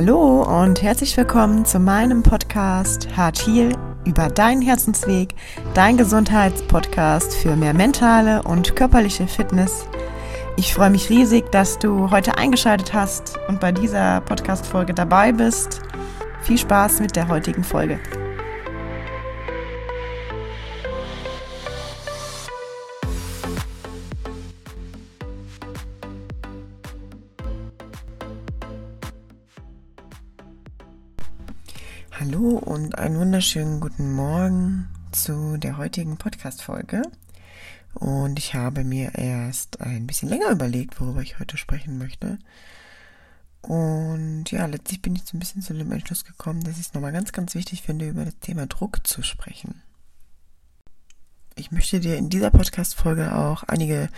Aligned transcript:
Hallo 0.00 0.44
und 0.44 0.80
herzlich 0.80 1.16
willkommen 1.16 1.64
zu 1.64 1.80
meinem 1.80 2.22
Podcast 2.22 3.08
Hard 3.16 3.44
Heal 3.44 3.76
über 4.06 4.28
deinen 4.28 4.62
Herzensweg, 4.62 5.34
dein 5.74 5.96
Gesundheitspodcast 5.96 7.34
für 7.34 7.56
mehr 7.56 7.74
mentale 7.74 8.44
und 8.44 8.76
körperliche 8.76 9.26
Fitness. 9.26 9.88
Ich 10.56 10.72
freue 10.72 10.90
mich 10.90 11.10
riesig, 11.10 11.50
dass 11.50 11.80
du 11.80 12.12
heute 12.12 12.38
eingeschaltet 12.38 12.94
hast 12.94 13.40
und 13.48 13.58
bei 13.58 13.72
dieser 13.72 14.20
Podcast-Folge 14.20 14.94
dabei 14.94 15.32
bist. 15.32 15.80
Viel 16.42 16.58
Spaß 16.58 17.00
mit 17.00 17.16
der 17.16 17.26
heutigen 17.26 17.64
Folge. 17.64 17.98
Einen 32.98 33.20
wunderschönen 33.20 33.78
guten 33.78 34.12
Morgen 34.12 34.88
zu 35.12 35.56
der 35.56 35.76
heutigen 35.76 36.16
Podcast-Folge. 36.16 37.02
Und 37.94 38.40
ich 38.40 38.54
habe 38.54 38.82
mir 38.82 39.14
erst 39.14 39.80
ein 39.80 40.04
bisschen 40.06 40.28
länger 40.28 40.50
überlegt, 40.50 41.00
worüber 41.00 41.22
ich 41.22 41.38
heute 41.38 41.56
sprechen 41.56 41.96
möchte. 41.98 42.40
Und 43.62 44.50
ja, 44.50 44.66
letztlich 44.66 45.00
bin 45.00 45.14
ich 45.14 45.22
so 45.24 45.36
ein 45.36 45.38
bisschen 45.38 45.62
zu 45.62 45.74
dem 45.74 45.92
Entschluss 45.92 46.24
gekommen, 46.24 46.64
dass 46.64 46.74
ich 46.74 46.88
es 46.88 46.94
nochmal 46.94 47.12
ganz, 47.12 47.30
ganz 47.30 47.54
wichtig 47.54 47.82
finde, 47.82 48.08
über 48.08 48.24
das 48.24 48.36
Thema 48.40 48.66
Druck 48.66 49.06
zu 49.06 49.22
sprechen. 49.22 49.80
Ich 51.54 51.70
möchte 51.70 52.00
dir 52.00 52.16
in 52.16 52.30
dieser 52.30 52.50
Podcast-Folge 52.50 53.32
auch 53.36 53.62
einige 53.62 54.08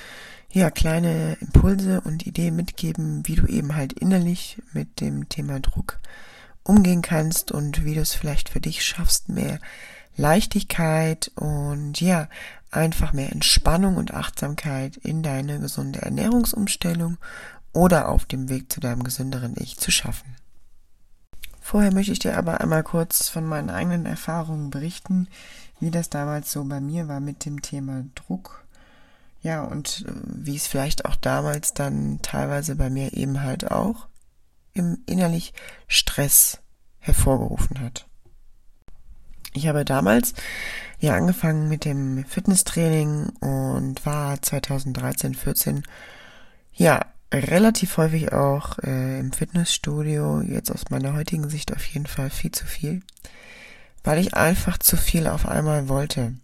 ja, 0.51 0.71
kleine 0.71 1.37
Impulse 1.41 2.01
und 2.01 2.27
Ideen 2.27 2.57
mitgeben, 2.57 3.29
wie 3.29 3.35
du 3.35 3.47
eben 3.47 3.77
halt 3.77 3.93
innerlich 3.93 4.57
mit 4.73 5.01
dem 5.03 5.29
Thema 5.29 5.61
Druck 5.61 6.01
umgehen 6.65 7.03
kannst 7.03 7.53
und 7.53 7.85
wie 7.85 7.95
du 7.95 8.01
es 8.01 8.15
vielleicht 8.15 8.49
für 8.49 8.61
dich 8.61 8.85
schaffst, 8.85 9.29
mehr 9.29 9.59
Leichtigkeit 10.17 11.31
und 11.35 12.01
ja, 12.01 12.29
einfach 12.71 13.13
mehr 13.13 13.33
Entspannung 13.33 13.97
und 13.97 14.15
Achtsamkeit 14.15 14.97
in 14.97 15.23
deine 15.23 15.59
gesunde 15.61 16.03
Ernährungsumstellung 16.03 17.17
oder 17.73 18.09
auf 18.09 18.25
dem 18.25 18.49
Weg 18.49 18.71
zu 18.73 18.81
deinem 18.81 19.03
gesünderen 19.03 19.55
Ich 19.57 19.79
zu 19.79 19.91
schaffen. 19.91 20.37
Vorher 21.61 21.93
möchte 21.93 22.13
ich 22.13 22.19
dir 22.19 22.37
aber 22.37 22.61
einmal 22.61 22.83
kurz 22.83 23.29
von 23.29 23.45
meinen 23.45 23.71
eigenen 23.71 24.07
Erfahrungen 24.07 24.71
berichten, 24.71 25.29
wie 25.79 25.91
das 25.91 26.11
damals 26.11 26.53
so 26.53 26.65
bei 26.65 26.81
mir 26.81 27.09
war 27.09 27.21
mit 27.21 27.45
dem 27.45 27.63
Thema 27.63 28.05
Druck. 28.15 28.65
Ja, 29.43 29.63
und 29.63 30.05
äh, 30.07 30.13
wie 30.25 30.57
es 30.57 30.67
vielleicht 30.67 31.05
auch 31.07 31.17
damals 31.17 31.73
dann 31.73 32.19
teilweise 32.23 32.77
bei 32.77 32.91
mir 32.91 33.15
eben 33.15 33.43
halt 33.43 33.71
auch 33.71 34.07
im 34.73 34.99
innerlich 35.07 35.53
Stress 35.89 36.61
hervorgerufen 36.99 37.81
hat. 37.81 38.07
Ich 39.53 39.67
habe 39.67 39.85
damals 39.85 40.35
ja 41.01 41.15
angefangen 41.15 41.69
mit 41.69 41.85
dem 41.85 42.25
Fitnesstraining 42.25 43.31
und 43.41 44.07
war 44.07 44.41
2013, 44.41 45.35
14 45.35 45.83
ja 46.73 47.05
relativ 47.33 47.97
häufig 47.97 48.33
auch 48.33 48.79
äh, 48.81 49.19
im 49.19 49.33
Fitnessstudio, 49.33 50.41
jetzt 50.43 50.71
aus 50.71 50.91
meiner 50.91 51.15
heutigen 51.15 51.49
Sicht 51.49 51.73
auf 51.75 51.85
jeden 51.87 52.07
Fall 52.07 52.31
viel 52.31 52.51
zu 52.53 52.67
viel, 52.67 53.03
weil 54.05 54.19
ich 54.19 54.35
einfach 54.35 54.79
zu 54.79 54.97
viel 54.97 55.27
auf 55.27 55.47
einmal 55.47 55.89
wollte. 55.89 56.35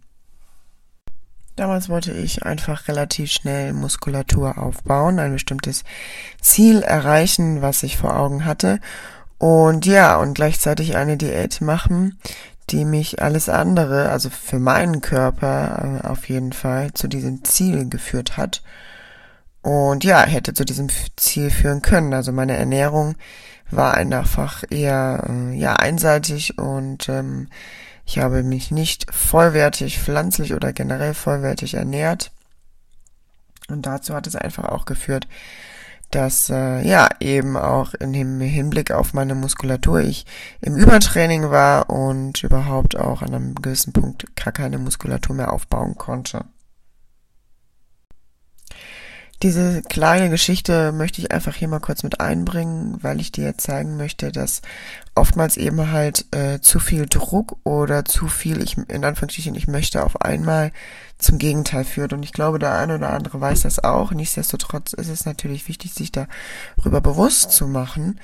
Damals 1.57 1.89
wollte 1.89 2.11
ich 2.11 2.43
einfach 2.43 2.87
relativ 2.87 3.31
schnell 3.31 3.73
Muskulatur 3.73 4.59
aufbauen, 4.59 5.17
ein 5.17 5.33
bestimmtes 5.33 5.83
Ziel 6.39 6.83
erreichen, 6.83 7.63
was 7.63 7.81
ich 7.81 7.97
vor 7.97 8.15
Augen 8.15 8.45
hatte. 8.45 8.79
Und 9.39 9.87
ja, 9.87 10.17
und 10.17 10.35
gleichzeitig 10.35 10.95
eine 10.95 11.17
Diät 11.17 11.59
machen, 11.61 12.19
die 12.69 12.85
mich 12.85 13.23
alles 13.23 13.49
andere, 13.49 14.09
also 14.09 14.29
für 14.29 14.59
meinen 14.59 15.01
Körper 15.01 16.01
äh, 16.03 16.07
auf 16.07 16.29
jeden 16.29 16.53
Fall, 16.53 16.93
zu 16.93 17.07
diesem 17.07 17.43
Ziel 17.43 17.89
geführt 17.89 18.37
hat. 18.37 18.61
Und 19.63 20.03
ja, 20.03 20.21
hätte 20.23 20.53
zu 20.53 20.63
diesem 20.63 20.89
Ziel 21.15 21.49
führen 21.49 21.81
können. 21.81 22.13
Also 22.13 22.31
meine 22.31 22.55
Ernährung 22.55 23.15
war 23.71 23.95
einfach 23.95 24.63
eher 24.69 25.25
äh, 25.27 25.55
ja 25.55 25.73
einseitig 25.73 26.59
und 26.59 27.09
ähm, 27.09 27.47
ich 28.07 28.19
habe 28.19 28.41
mich 28.41 28.71
nicht 28.71 29.13
vollwertig 29.13 29.99
pflanzlich 29.99 30.53
oder 30.53 30.71
generell 30.71 31.13
vollwertig 31.13 31.73
ernährt. 31.73 32.31
Und 33.67 33.85
dazu 33.85 34.15
hat 34.15 34.27
es 34.27 34.35
einfach 34.37 34.63
auch 34.63 34.85
geführt, 34.85 35.27
dass 36.09 36.49
äh, 36.49 36.87
ja 36.87 37.09
eben 37.19 37.57
auch 37.57 37.93
in 37.93 38.13
dem 38.13 38.39
Hinblick 38.39 38.91
auf 38.91 39.13
meine 39.13 39.35
Muskulatur 39.35 39.99
ich 39.99 40.25
im 40.61 40.77
Übertraining 40.77 41.51
war 41.51 41.89
und 41.89 42.41
überhaupt 42.43 42.95
auch 42.97 43.21
an 43.21 43.35
einem 43.35 43.55
gewissen 43.55 43.91
Punkt 43.91 44.25
gar 44.37 44.53
keine 44.53 44.77
Muskulatur 44.77 45.35
mehr 45.35 45.51
aufbauen 45.51 45.97
konnte. 45.97 46.45
Diese 49.43 49.83
kleine 49.83 50.31
Geschichte 50.31 50.91
möchte 50.91 51.21
ich 51.21 51.31
einfach 51.31 51.53
hier 51.53 51.67
mal 51.67 51.79
kurz 51.79 52.01
mit 52.01 52.19
einbringen, 52.19 52.97
weil 53.03 53.19
ich 53.19 53.31
dir 53.31 53.55
zeigen 53.55 53.95
möchte, 53.95 54.31
dass 54.31 54.63
oftmals 55.13 55.57
eben 55.57 55.91
halt 55.91 56.25
äh, 56.33 56.59
zu 56.59 56.79
viel 56.79 57.05
Druck 57.05 57.57
oder 57.63 58.03
zu 58.03 58.27
viel, 58.27 58.63
ich 58.63 58.77
in 58.77 59.05
Anführungsstrichen, 59.05 59.53
ich 59.53 59.67
möchte 59.67 60.03
auf 60.03 60.21
einmal 60.21 60.71
zum 61.19 61.37
Gegenteil 61.37 61.83
führt. 61.83 62.13
Und 62.13 62.23
ich 62.23 62.33
glaube, 62.33 62.57
der 62.57 62.79
eine 62.79 62.95
oder 62.95 63.11
andere 63.11 63.39
weiß 63.39 63.61
das 63.61 63.83
auch. 63.83 64.11
Nichtsdestotrotz 64.11 64.93
ist 64.93 65.09
es 65.09 65.25
natürlich 65.25 65.67
wichtig, 65.67 65.93
sich 65.93 66.11
darüber 66.11 67.01
bewusst 67.01 67.51
zu 67.51 67.67
machen, 67.67 68.19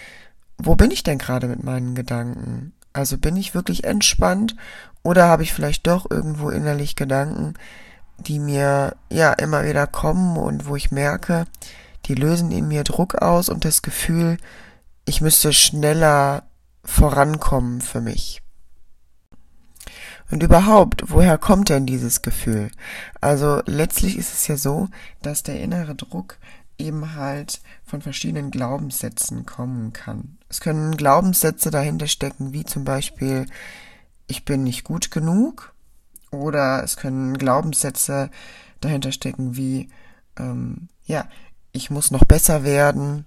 wo 0.57 0.75
bin 0.75 0.89
ich 0.89 1.03
denn 1.03 1.19
gerade 1.19 1.47
mit 1.47 1.63
meinen 1.63 1.93
Gedanken? 1.93 2.73
Also 2.91 3.19
bin 3.19 3.35
ich 3.35 3.53
wirklich 3.53 3.83
entspannt 3.83 4.55
oder 5.03 5.27
habe 5.27 5.43
ich 5.43 5.53
vielleicht 5.53 5.85
doch 5.85 6.09
irgendwo 6.09 6.49
innerlich 6.49 6.95
Gedanken, 6.95 7.53
die 8.17 8.39
mir 8.39 8.95
ja 9.09 9.33
immer 9.33 9.65
wieder 9.65 9.87
kommen 9.87 10.37
und 10.37 10.65
wo 10.67 10.75
ich 10.75 10.91
merke, 10.91 11.45
die 12.05 12.15
lösen 12.15 12.51
in 12.51 12.67
mir 12.67 12.83
Druck 12.83 13.15
aus 13.15 13.49
und 13.49 13.65
das 13.65 13.81
Gefühl, 13.81 14.37
ich 15.05 15.21
müsste 15.21 15.53
schneller 15.53 16.43
vorankommen 16.83 17.81
für 17.81 18.01
mich. 18.01 18.41
Und 20.31 20.41
überhaupt, 20.41 21.11
woher 21.11 21.37
kommt 21.37 21.69
denn 21.69 21.85
dieses 21.85 22.21
Gefühl? 22.21 22.71
Also 23.21 23.61
letztlich 23.65 24.17
ist 24.17 24.33
es 24.33 24.47
ja 24.47 24.57
so, 24.57 24.89
dass 25.21 25.43
der 25.43 25.61
innere 25.61 25.95
Druck 25.95 26.37
eben 26.77 27.15
halt 27.15 27.61
von 27.85 28.01
verschiedenen 28.01 28.49
Glaubenssätzen 28.49 29.45
kommen 29.45 29.93
kann. 29.93 30.37
Es 30.49 30.59
können 30.59 30.97
Glaubenssätze 30.97 31.71
dahinter 31.71 32.07
stecken, 32.07 32.51
wie 32.51 32.65
zum 32.65 32.83
Beispiel, 32.83 33.45
ich 34.27 34.43
bin 34.43 34.63
nicht 34.63 34.83
gut 34.83 35.11
genug, 35.11 35.72
oder 36.33 36.83
es 36.83 36.97
können 36.97 37.37
Glaubenssätze 37.37 38.29
dahinter 38.81 39.11
stecken 39.11 39.55
wie, 39.55 39.89
ähm, 40.37 40.89
ja, 41.05 41.27
ich 41.71 41.89
muss 41.89 42.11
noch 42.11 42.25
besser 42.25 42.63
werden. 42.63 43.25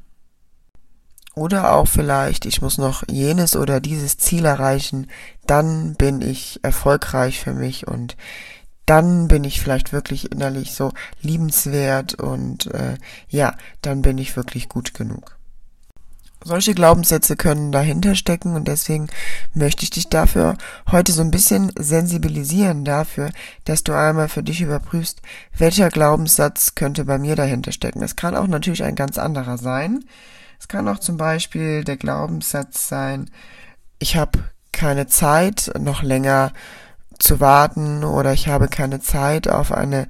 Oder 1.34 1.75
auch 1.75 1.87
vielleicht, 1.87 2.47
ich 2.47 2.62
muss 2.62 2.78
noch 2.78 3.03
jenes 3.11 3.56
oder 3.56 3.81
dieses 3.81 4.17
Ziel 4.17 4.47
erreichen, 4.47 5.09
dann 5.47 5.94
bin 5.94 6.22
ich 6.22 6.61
erfolgreich 6.62 7.41
für 7.41 7.53
mich 7.53 7.87
und 7.87 8.17
dann 8.87 9.28
bin 9.28 9.44
ich 9.44 9.61
vielleicht 9.61 9.93
wirklich 9.93 10.33
innerlich 10.33 10.73
so 10.73 10.93
liebenswert 11.21 12.15
und 12.15 12.73
äh, 12.73 12.97
ja, 13.28 13.55
dann 13.83 14.00
bin 14.00 14.17
ich 14.17 14.37
wirklich 14.37 14.69
gut 14.69 14.94
genug. 14.94 15.36
Solche 16.47 16.75
Glaubenssätze 16.75 17.34
können 17.34 17.73
dahinter 17.73 18.15
stecken 18.15 18.55
und 18.55 18.69
deswegen 18.69 19.09
möchte 19.53 19.83
ich 19.83 19.91
dich 19.91 20.09
dafür 20.09 20.57
heute 20.93 21.11
so 21.11 21.20
ein 21.20 21.32
bisschen 21.32 21.73
sensibilisieren 21.76 22.85
dafür, 22.85 23.31
dass 23.65 23.82
du 23.82 23.93
einmal 23.93 24.29
für 24.29 24.44
dich 24.44 24.61
überprüfst, 24.61 25.23
welcher 25.59 25.88
Glaubenssatz 25.88 26.76
könnte 26.76 27.05
bei 27.05 27.19
mir 27.19 27.35
dahinter 27.35 27.73
stecken. 27.73 28.00
Es 28.00 28.15
kann 28.15 28.37
auch 28.37 28.47
natürlich 28.47 28.85
ein 28.85 28.94
ganz 28.94 29.19
anderer 29.19 29.59
sein. 29.59 30.05
Es 30.61 30.69
kann 30.69 30.87
auch 30.87 31.00
zum 31.00 31.17
Beispiel 31.17 31.82
der 31.82 31.97
Glaubenssatz 31.97 32.87
sein, 32.87 33.29
ich 33.99 34.17
habe 34.17 34.38
keine 34.70 35.09
Zeit, 35.09 35.73
noch 35.76 36.05
länger 36.05 36.53
zu 37.19 37.41
warten 37.41 38.05
oder 38.05 38.32
ich 38.32 38.47
habe 38.47 38.69
keine 38.69 39.00
Zeit 39.00 39.49
auf 39.49 39.73
eine 39.73 40.06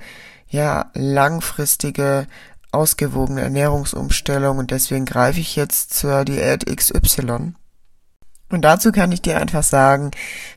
ja 0.48 0.90
langfristige 0.92 2.26
ausgewogene 2.76 3.40
Ernährungsumstellung 3.40 4.58
und 4.58 4.70
deswegen 4.70 5.06
greife 5.06 5.40
ich 5.40 5.56
jetzt 5.56 5.94
zur 5.94 6.24
Diät 6.24 6.64
XY. 6.66 7.54
Und 8.48 8.62
dazu 8.62 8.92
kann 8.92 9.10
ich 9.10 9.22
dir 9.22 9.40
einfach 9.40 9.64
sagen, 9.64 10.12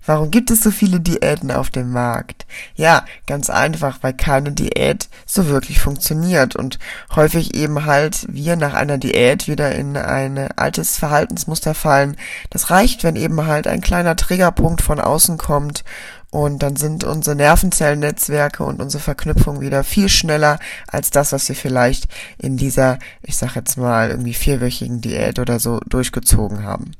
warum 0.06 0.30
gibt 0.30 0.52
es 0.52 0.62
so 0.62 0.70
viele 0.70 1.00
Diäten 1.00 1.50
auf 1.50 1.72
dem 1.72 1.92
Markt? 1.92 2.46
Ja, 2.76 3.04
ganz 3.26 3.50
einfach, 3.50 3.98
weil 4.02 4.14
keine 4.14 4.52
Diät 4.52 5.10
so 5.26 5.48
wirklich 5.48 5.80
funktioniert 5.80 6.56
und 6.56 6.78
häufig 7.16 7.56
eben 7.56 7.86
halt 7.86 8.28
wir 8.30 8.58
nach 8.58 8.76
einer 8.76 9.00
Diät 9.00 9.48
wieder 9.48 9.74
in 9.74 9.98
ein 9.98 10.52
altes 10.56 10.98
Verhaltensmuster 10.98 11.74
fallen. 11.74 12.16
Das 12.52 12.70
reicht, 12.70 13.04
wenn 13.04 13.16
eben 13.16 13.48
halt 13.48 13.66
ein 13.66 13.82
kleiner 13.82 14.16
Triggerpunkt 14.16 14.82
von 14.82 15.00
außen 15.00 15.40
kommt 15.40 15.84
und 16.32 16.62
dann 16.62 16.76
sind 16.76 17.04
unsere 17.04 17.36
Nervenzellennetzwerke 17.36 18.64
und 18.64 18.82
unsere 18.82 19.02
Verknüpfung 19.02 19.62
wieder 19.62 19.84
viel 19.84 20.10
schneller 20.10 20.60
als 20.88 21.10
das, 21.10 21.32
was 21.32 21.48
wir 21.50 21.56
vielleicht 21.56 22.06
in 22.38 22.56
dieser, 22.58 23.00
ich 23.24 23.38
sag 23.38 23.56
jetzt 23.56 23.78
mal, 23.78 24.10
irgendwie 24.10 24.34
vierwöchigen 24.34 25.02
Diät 25.02 25.40
oder 25.40 25.60
so 25.60 25.80
durchgezogen 25.88 26.64
haben. 26.64 26.92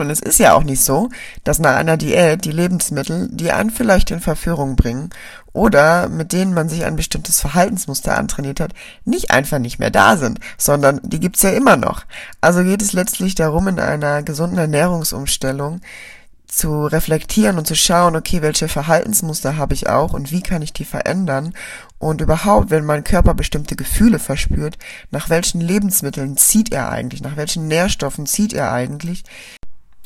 Und 0.00 0.08
es 0.08 0.20
ist 0.20 0.38
ja 0.38 0.54
auch 0.54 0.62
nicht 0.62 0.82
so, 0.82 1.10
dass 1.44 1.58
nach 1.58 1.76
einer 1.76 1.98
Diät 1.98 2.46
die 2.46 2.52
Lebensmittel, 2.52 3.28
die 3.30 3.52
einen 3.52 3.70
vielleicht 3.70 4.10
in 4.10 4.20
Verführung 4.20 4.74
bringen 4.74 5.10
oder 5.52 6.08
mit 6.08 6.32
denen 6.32 6.54
man 6.54 6.70
sich 6.70 6.84
ein 6.84 6.96
bestimmtes 6.96 7.40
Verhaltensmuster 7.40 8.16
antrainiert 8.16 8.60
hat, 8.60 8.72
nicht 9.04 9.30
einfach 9.30 9.58
nicht 9.58 9.78
mehr 9.78 9.90
da 9.90 10.16
sind, 10.16 10.40
sondern 10.56 11.00
die 11.02 11.20
gibt's 11.20 11.42
ja 11.42 11.50
immer 11.50 11.76
noch. 11.76 12.04
Also 12.40 12.62
geht 12.62 12.80
es 12.80 12.94
letztlich 12.94 13.34
darum, 13.34 13.68
in 13.68 13.78
einer 13.78 14.22
gesunden 14.22 14.58
Ernährungsumstellung 14.58 15.82
zu 16.50 16.86
reflektieren 16.86 17.58
und 17.58 17.66
zu 17.66 17.74
schauen, 17.74 18.16
okay, 18.16 18.42
welche 18.42 18.68
Verhaltensmuster 18.68 19.56
habe 19.56 19.74
ich 19.74 19.88
auch 19.88 20.12
und 20.12 20.32
wie 20.32 20.42
kann 20.42 20.62
ich 20.62 20.72
die 20.72 20.84
verändern? 20.84 21.54
Und 21.98 22.20
überhaupt, 22.20 22.70
wenn 22.70 22.84
mein 22.84 23.04
Körper 23.04 23.34
bestimmte 23.34 23.76
Gefühle 23.76 24.18
verspürt, 24.18 24.78
nach 25.10 25.30
welchen 25.30 25.60
Lebensmitteln 25.60 26.36
zieht 26.36 26.72
er 26.72 26.90
eigentlich, 26.90 27.22
nach 27.22 27.36
welchen 27.36 27.68
Nährstoffen 27.68 28.26
zieht 28.26 28.52
er 28.52 28.72
eigentlich, 28.72 29.24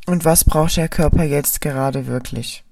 und 0.07 0.25
was 0.25 0.45
braucht 0.45 0.77
der 0.77 0.89
Körper 0.89 1.25
jetzt 1.25 1.61
gerade 1.61 2.07
wirklich? 2.07 2.65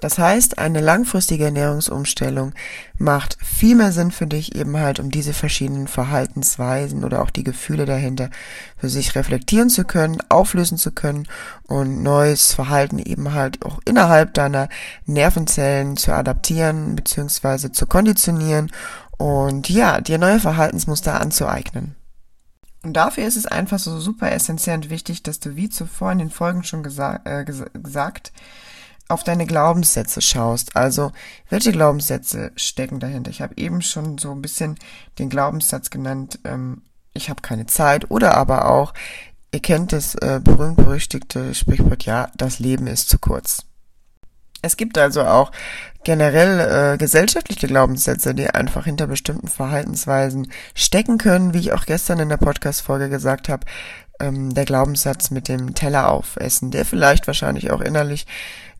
Das 0.00 0.16
heißt, 0.16 0.58
eine 0.58 0.80
langfristige 0.80 1.46
Ernährungsumstellung 1.46 2.52
macht 2.98 3.36
viel 3.44 3.74
mehr 3.74 3.90
Sinn 3.90 4.12
für 4.12 4.28
dich, 4.28 4.54
eben 4.54 4.76
halt, 4.76 5.00
um 5.00 5.10
diese 5.10 5.32
verschiedenen 5.32 5.88
Verhaltensweisen 5.88 7.04
oder 7.04 7.20
auch 7.20 7.30
die 7.30 7.42
Gefühle 7.42 7.84
dahinter 7.84 8.30
für 8.76 8.88
sich 8.88 9.16
reflektieren 9.16 9.70
zu 9.70 9.84
können, 9.84 10.18
auflösen 10.28 10.78
zu 10.78 10.92
können 10.92 11.26
und 11.66 12.02
neues 12.02 12.54
Verhalten 12.54 13.00
eben 13.00 13.34
halt 13.34 13.64
auch 13.64 13.80
innerhalb 13.84 14.34
deiner 14.34 14.68
Nervenzellen 15.06 15.96
zu 15.96 16.12
adaptieren 16.12 16.94
bzw. 16.94 17.72
zu 17.72 17.86
konditionieren 17.86 18.70
und 19.16 19.68
ja, 19.68 20.00
dir 20.00 20.18
neue 20.18 20.38
Verhaltensmuster 20.38 21.20
anzueignen. 21.20 21.96
Und 22.84 22.92
dafür 22.92 23.26
ist 23.26 23.36
es 23.36 23.46
einfach 23.46 23.80
so 23.80 23.98
super 23.98 24.30
essentiell 24.30 24.76
und 24.76 24.90
wichtig, 24.90 25.24
dass 25.24 25.40
du, 25.40 25.56
wie 25.56 25.68
zuvor 25.68 26.12
in 26.12 26.18
den 26.18 26.30
Folgen 26.30 26.62
schon 26.62 26.84
gesa 26.84 27.20
äh, 27.24 27.44
ges 27.44 27.64
gesagt, 27.74 28.32
auf 29.08 29.24
deine 29.24 29.46
Glaubenssätze 29.46 30.20
schaust. 30.20 30.76
Also, 30.76 31.12
welche 31.48 31.72
Glaubenssätze 31.72 32.52
stecken 32.56 33.00
dahinter? 33.00 33.30
Ich 33.30 33.40
habe 33.40 33.54
eben 33.56 33.82
schon 33.82 34.18
so 34.18 34.30
ein 34.32 34.42
bisschen 34.42 34.76
den 35.18 35.30
Glaubenssatz 35.30 35.90
genannt, 35.90 36.38
ähm, 36.44 36.82
ich 37.14 37.30
habe 37.30 37.42
keine 37.42 37.66
Zeit. 37.66 38.10
Oder 38.10 38.36
aber 38.36 38.70
auch, 38.70 38.94
ihr 39.52 39.60
kennt 39.60 39.92
das 39.92 40.14
äh, 40.14 40.40
berühmt-berüchtigte 40.42 41.54
Sprichwort, 41.54 42.04
ja, 42.04 42.30
das 42.36 42.58
Leben 42.58 42.86
ist 42.86 43.08
zu 43.08 43.18
kurz. 43.18 43.64
Es 44.60 44.76
gibt 44.76 44.98
also 44.98 45.22
auch 45.22 45.52
generell 46.02 46.94
äh, 46.94 46.98
gesellschaftliche 46.98 47.68
Glaubenssätze, 47.68 48.34
die 48.34 48.50
einfach 48.50 48.84
hinter 48.86 49.06
bestimmten 49.06 49.46
Verhaltensweisen 49.46 50.50
stecken 50.74 51.16
können, 51.18 51.54
wie 51.54 51.58
ich 51.58 51.72
auch 51.72 51.86
gestern 51.86 52.18
in 52.18 52.28
der 52.28 52.38
Podcast-Folge 52.38 53.08
gesagt 53.08 53.48
habe, 53.48 53.64
ähm, 54.20 54.54
der 54.54 54.64
Glaubenssatz 54.64 55.30
mit 55.30 55.48
dem 55.48 55.74
Teller 55.74 56.10
aufessen, 56.10 56.70
der 56.70 56.84
vielleicht 56.84 57.26
wahrscheinlich 57.26 57.70
auch 57.70 57.80
innerlich 57.80 58.26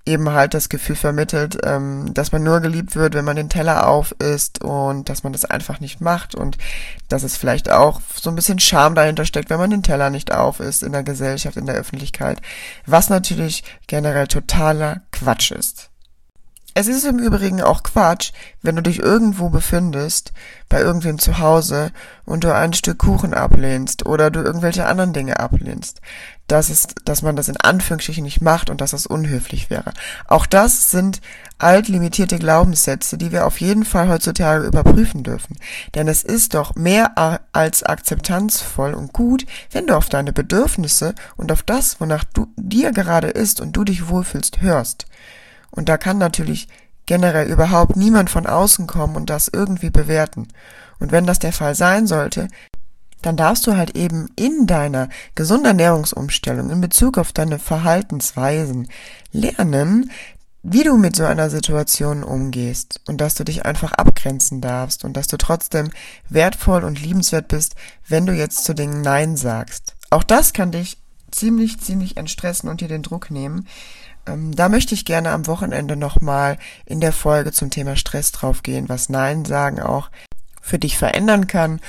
eben 0.08 0.30
halt 0.30 0.54
das 0.54 0.68
Gefühl 0.68 0.96
vermittelt, 0.96 1.58
ähm, 1.64 2.12
dass 2.14 2.32
man 2.32 2.42
nur 2.42 2.60
geliebt 2.60 2.96
wird, 2.96 3.14
wenn 3.14 3.24
man 3.24 3.36
den 3.36 3.50
Teller 3.50 3.86
auf 3.86 4.12
isst 4.18 4.64
und 4.64 5.08
dass 5.08 5.22
man 5.22 5.32
das 5.32 5.44
einfach 5.44 5.80
nicht 5.80 6.00
macht 6.00 6.34
und 6.34 6.56
dass 7.08 7.22
es 7.22 7.36
vielleicht 7.36 7.70
auch 7.70 8.00
so 8.14 8.30
ein 8.30 8.36
bisschen 8.36 8.58
Scham 8.58 8.94
dahinter 8.94 9.26
steckt, 9.26 9.50
wenn 9.50 9.58
man 9.58 9.70
den 9.70 9.82
Teller 9.82 10.08
nicht 10.10 10.32
auf 10.32 10.60
isst 10.60 10.82
in 10.82 10.92
der 10.92 11.02
Gesellschaft, 11.02 11.56
in 11.56 11.66
der 11.66 11.76
Öffentlichkeit, 11.76 12.40
was 12.86 13.10
natürlich 13.10 13.62
generell 13.86 14.26
totaler 14.26 15.02
Quatsch 15.12 15.50
ist. 15.50 15.87
Es 16.74 16.86
ist 16.86 17.04
im 17.04 17.18
Übrigen 17.18 17.60
auch 17.60 17.82
Quatsch, 17.82 18.32
wenn 18.62 18.76
du 18.76 18.82
dich 18.82 19.00
irgendwo 19.00 19.48
befindest, 19.48 20.32
bei 20.68 20.80
irgendwem 20.80 21.18
zu 21.18 21.38
Hause 21.38 21.90
und 22.24 22.44
du 22.44 22.54
ein 22.54 22.72
Stück 22.72 22.98
Kuchen 22.98 23.34
ablehnst 23.34 24.06
oder 24.06 24.30
du 24.30 24.40
irgendwelche 24.40 24.86
anderen 24.86 25.12
Dinge 25.12 25.40
ablehnst. 25.40 26.00
Das 26.46 26.70
ist, 26.70 26.94
dass 27.04 27.22
man 27.22 27.36
das 27.36 27.48
in 27.48 27.56
Anführungsstrichen 27.56 28.22
nicht 28.22 28.40
macht 28.40 28.70
und 28.70 28.80
dass 28.80 28.92
das 28.92 29.06
unhöflich 29.06 29.70
wäre. 29.70 29.92
Auch 30.28 30.46
das 30.46 30.90
sind 30.90 31.20
altlimitierte 31.58 32.38
Glaubenssätze, 32.38 33.18
die 33.18 33.32
wir 33.32 33.46
auf 33.46 33.60
jeden 33.60 33.84
Fall 33.84 34.08
heutzutage 34.08 34.64
überprüfen 34.66 35.24
dürfen. 35.24 35.56
Denn 35.94 36.06
es 36.06 36.22
ist 36.22 36.54
doch 36.54 36.74
mehr 36.76 37.40
als 37.52 37.82
akzeptanzvoll 37.82 38.94
und 38.94 39.12
gut, 39.12 39.44
wenn 39.72 39.86
du 39.86 39.96
auf 39.96 40.08
deine 40.08 40.32
Bedürfnisse 40.32 41.14
und 41.36 41.50
auf 41.50 41.62
das, 41.62 42.00
wonach 42.00 42.24
du 42.24 42.46
dir 42.56 42.92
gerade 42.92 43.28
ist 43.28 43.60
und 43.60 43.72
du 43.72 43.84
dich 43.84 44.08
wohlfühlst, 44.08 44.60
hörst. 44.60 45.06
Und 45.70 45.88
da 45.88 45.96
kann 45.96 46.18
natürlich 46.18 46.68
generell 47.06 47.50
überhaupt 47.50 47.96
niemand 47.96 48.30
von 48.30 48.46
außen 48.46 48.86
kommen 48.86 49.16
und 49.16 49.30
das 49.30 49.48
irgendwie 49.48 49.90
bewerten. 49.90 50.48
Und 50.98 51.12
wenn 51.12 51.26
das 51.26 51.38
der 51.38 51.52
Fall 51.52 51.74
sein 51.74 52.06
sollte, 52.06 52.48
dann 53.22 53.36
darfst 53.36 53.66
du 53.66 53.76
halt 53.76 53.96
eben 53.96 54.28
in 54.36 54.66
deiner 54.66 55.08
gesunden 55.34 55.66
Ernährungsumstellung 55.66 56.70
in 56.70 56.80
Bezug 56.80 57.18
auf 57.18 57.32
deine 57.32 57.58
Verhaltensweisen 57.58 58.88
lernen, 59.32 60.10
wie 60.62 60.84
du 60.84 60.96
mit 60.96 61.16
so 61.16 61.24
einer 61.24 61.50
Situation 61.50 62.22
umgehst 62.22 63.00
und 63.08 63.20
dass 63.20 63.34
du 63.34 63.44
dich 63.44 63.64
einfach 63.64 63.92
abgrenzen 63.92 64.60
darfst 64.60 65.04
und 65.04 65.16
dass 65.16 65.28
du 65.28 65.36
trotzdem 65.36 65.90
wertvoll 66.28 66.84
und 66.84 67.00
liebenswert 67.00 67.48
bist, 67.48 67.74
wenn 68.06 68.26
du 68.26 68.32
jetzt 68.32 68.64
zu 68.64 68.74
Dingen 68.74 69.00
Nein 69.00 69.36
sagst. 69.36 69.96
Auch 70.10 70.22
das 70.22 70.52
kann 70.52 70.72
dich 70.72 70.98
ziemlich, 71.30 71.80
ziemlich 71.80 72.16
entstressen 72.16 72.68
und 72.68 72.80
dir 72.80 72.88
den 72.88 73.02
Druck 73.02 73.30
nehmen, 73.30 73.66
da 74.36 74.68
möchte 74.68 74.94
ich 74.94 75.04
gerne 75.04 75.30
am 75.30 75.46
Wochenende 75.46 75.96
nochmal 75.96 76.58
in 76.86 77.00
der 77.00 77.12
Folge 77.12 77.52
zum 77.52 77.70
Thema 77.70 77.96
Stress 77.96 78.32
draufgehen, 78.32 78.88
was 78.88 79.08
Nein 79.08 79.44
sagen 79.44 79.80
auch 79.80 80.10
für 80.60 80.78
dich 80.78 80.98
verändern 80.98 81.46
kann 81.46 81.80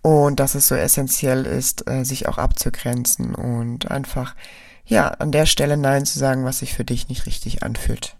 und 0.00 0.40
dass 0.40 0.54
es 0.54 0.68
so 0.68 0.74
essentiell 0.74 1.44
ist, 1.44 1.88
äh, 1.90 2.04
sich 2.04 2.28
auch 2.28 2.38
abzugrenzen 2.38 3.34
und 3.34 3.90
einfach, 3.90 4.34
ja, 4.86 5.08
an 5.08 5.32
der 5.32 5.46
Stelle 5.46 5.76
Nein 5.76 6.06
zu 6.06 6.18
sagen, 6.18 6.44
was 6.44 6.60
sich 6.60 6.74
für 6.74 6.84
dich 6.84 7.08
nicht 7.08 7.26
richtig 7.26 7.62
anfühlt. 7.62 8.16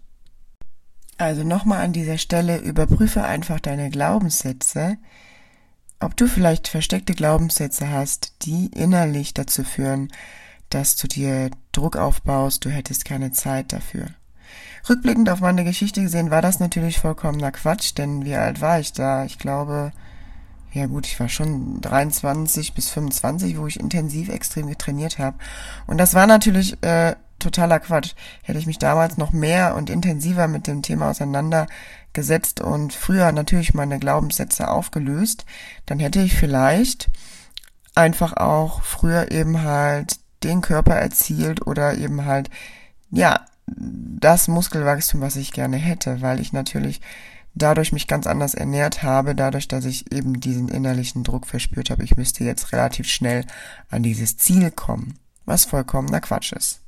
Also 1.17 1.43
nochmal 1.43 1.83
an 1.83 1.93
dieser 1.93 2.17
Stelle, 2.17 2.57
überprüfe 2.57 3.23
einfach 3.23 3.59
deine 3.59 3.89
Glaubenssätze, 3.89 4.97
ob 5.99 6.15
du 6.15 6.27
vielleicht 6.27 6.69
versteckte 6.69 7.13
Glaubenssätze 7.13 7.89
hast, 7.89 8.33
die 8.43 8.67
innerlich 8.67 9.33
dazu 9.33 9.63
führen, 9.63 10.11
dass 10.69 10.95
du 10.95 11.07
dir 11.07 11.49
Druck 11.71 11.95
aufbaust, 11.95 12.65
du 12.65 12.69
hättest 12.69 13.05
keine 13.05 13.31
Zeit 13.31 13.73
dafür. 13.73 14.07
Rückblickend 14.87 15.29
auf 15.29 15.41
meine 15.41 15.63
Geschichte 15.63 16.01
gesehen 16.01 16.31
war 16.31 16.41
das 16.41 16.59
natürlich 16.59 16.99
vollkommener 16.99 17.51
Quatsch, 17.51 17.93
denn 17.97 18.25
wie 18.25 18.35
alt 18.35 18.61
war 18.61 18.79
ich 18.79 18.93
da? 18.93 19.25
Ich 19.25 19.37
glaube, 19.37 19.91
ja 20.71 20.85
gut, 20.85 21.07
ich 21.07 21.19
war 21.19 21.29
schon 21.29 21.81
23 21.81 22.73
bis 22.73 22.89
25, 22.89 23.57
wo 23.57 23.67
ich 23.67 23.79
intensiv 23.79 24.29
extrem 24.29 24.67
getrainiert 24.67 25.17
habe. 25.17 25.37
Und 25.87 25.97
das 25.97 26.13
war 26.13 26.27
natürlich 26.27 26.81
äh, 26.83 27.15
totaler 27.39 27.79
Quatsch. 27.79 28.13
Hätte 28.43 28.59
ich 28.59 28.67
mich 28.67 28.77
damals 28.77 29.17
noch 29.17 29.31
mehr 29.31 29.75
und 29.75 29.89
intensiver 29.89 30.47
mit 30.47 30.67
dem 30.67 30.81
Thema 30.81 31.09
auseinandergesetzt 31.09 32.61
und 32.61 32.93
früher 32.93 33.31
natürlich 33.31 33.73
meine 33.73 33.99
Glaubenssätze 33.99 34.69
aufgelöst, 34.69 35.45
dann 35.85 35.99
hätte 35.99 36.21
ich 36.21 36.35
vielleicht 36.35 37.09
einfach 37.95 38.33
auch 38.33 38.83
früher 38.83 39.31
eben 39.31 39.63
halt 39.63 40.19
den 40.43 40.61
Körper 40.61 40.95
erzielt 40.95 41.65
oder 41.65 41.95
eben 41.97 42.25
halt, 42.25 42.49
ja, 43.11 43.45
das 43.67 44.47
Muskelwachstum, 44.47 45.21
was 45.21 45.35
ich 45.35 45.51
gerne 45.51 45.77
hätte, 45.77 46.21
weil 46.21 46.39
ich 46.39 46.53
natürlich 46.53 47.01
dadurch 47.53 47.91
mich 47.91 48.07
ganz 48.07 48.27
anders 48.27 48.53
ernährt 48.53 49.03
habe, 49.03 49.35
dadurch, 49.35 49.67
dass 49.67 49.85
ich 49.85 50.11
eben 50.11 50.39
diesen 50.39 50.69
innerlichen 50.69 51.23
Druck 51.23 51.45
verspürt 51.45 51.89
habe, 51.89 52.03
ich 52.03 52.15
müsste 52.15 52.43
jetzt 52.43 52.71
relativ 52.71 53.07
schnell 53.07 53.45
an 53.89 54.03
dieses 54.03 54.37
Ziel 54.37 54.71
kommen, 54.71 55.19
was 55.45 55.65
vollkommener 55.65 56.21
Quatsch 56.21 56.53
ist. 56.53 56.81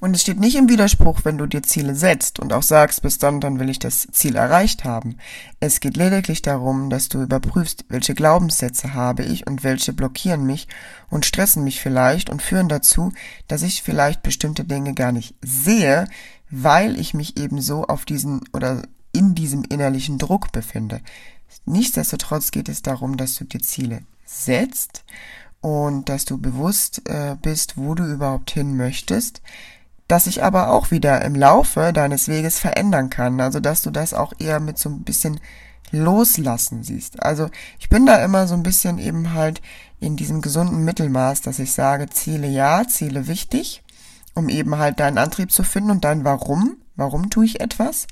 Und 0.00 0.14
es 0.14 0.22
steht 0.22 0.38
nicht 0.38 0.56
im 0.56 0.68
Widerspruch, 0.68 1.20
wenn 1.24 1.38
du 1.38 1.46
dir 1.46 1.62
Ziele 1.62 1.94
setzt 1.94 2.38
und 2.38 2.52
auch 2.52 2.62
sagst, 2.62 3.02
bis 3.02 3.18
dann, 3.18 3.40
dann 3.40 3.58
will 3.58 3.68
ich 3.68 3.80
das 3.80 4.06
Ziel 4.12 4.36
erreicht 4.36 4.84
haben. 4.84 5.16
Es 5.58 5.80
geht 5.80 5.96
lediglich 5.96 6.40
darum, 6.40 6.88
dass 6.88 7.08
du 7.08 7.22
überprüfst, 7.22 7.84
welche 7.88 8.14
Glaubenssätze 8.14 8.94
habe 8.94 9.24
ich 9.24 9.46
und 9.46 9.64
welche 9.64 9.92
blockieren 9.92 10.44
mich 10.44 10.68
und 11.10 11.26
stressen 11.26 11.64
mich 11.64 11.80
vielleicht 11.80 12.30
und 12.30 12.42
führen 12.42 12.68
dazu, 12.68 13.12
dass 13.48 13.62
ich 13.62 13.82
vielleicht 13.82 14.22
bestimmte 14.22 14.64
Dinge 14.64 14.94
gar 14.94 15.10
nicht 15.10 15.34
sehe, 15.42 16.06
weil 16.50 16.98
ich 16.98 17.12
mich 17.12 17.38
eben 17.38 17.60
so 17.60 17.84
auf 17.84 18.04
diesen 18.04 18.42
oder 18.52 18.82
in 19.12 19.34
diesem 19.34 19.64
innerlichen 19.64 20.18
Druck 20.18 20.52
befinde. 20.52 21.00
Nichtsdestotrotz 21.64 22.50
geht 22.50 22.68
es 22.68 22.82
darum, 22.82 23.16
dass 23.16 23.36
du 23.36 23.44
dir 23.44 23.60
Ziele 23.60 24.02
setzt 24.24 25.04
und 25.60 26.08
dass 26.08 26.24
du 26.24 26.38
bewusst 26.38 27.08
äh, 27.08 27.36
bist, 27.40 27.76
wo 27.76 27.94
du 27.94 28.04
überhaupt 28.04 28.50
hin 28.50 28.76
möchtest, 28.76 29.42
das 30.08 30.24
sich 30.24 30.42
aber 30.42 30.70
auch 30.70 30.90
wieder 30.90 31.22
im 31.22 31.34
Laufe 31.34 31.92
deines 31.92 32.28
Weges 32.28 32.58
verändern 32.58 33.10
kann. 33.10 33.40
Also 33.40 33.60
dass 33.60 33.82
du 33.82 33.90
das 33.90 34.14
auch 34.14 34.32
eher 34.38 34.58
mit 34.58 34.78
so 34.78 34.88
ein 34.88 35.04
bisschen 35.04 35.38
Loslassen 35.90 36.82
siehst. 36.82 37.22
Also 37.22 37.48
ich 37.78 37.88
bin 37.88 38.06
da 38.06 38.22
immer 38.24 38.46
so 38.46 38.54
ein 38.54 38.62
bisschen 38.62 38.98
eben 38.98 39.34
halt 39.34 39.60
in 40.00 40.16
diesem 40.16 40.40
gesunden 40.40 40.84
Mittelmaß, 40.84 41.42
dass 41.42 41.58
ich 41.58 41.72
sage, 41.72 42.08
Ziele 42.08 42.46
ja, 42.46 42.86
Ziele 42.86 43.26
wichtig, 43.26 43.82
um 44.34 44.48
eben 44.48 44.78
halt 44.78 45.00
deinen 45.00 45.18
Antrieb 45.18 45.52
zu 45.52 45.62
finden 45.62 45.90
und 45.90 46.04
dein 46.04 46.24
Warum, 46.24 46.76
warum 46.96 47.30
tue 47.30 47.44
ich 47.44 47.60
etwas. 47.60 48.06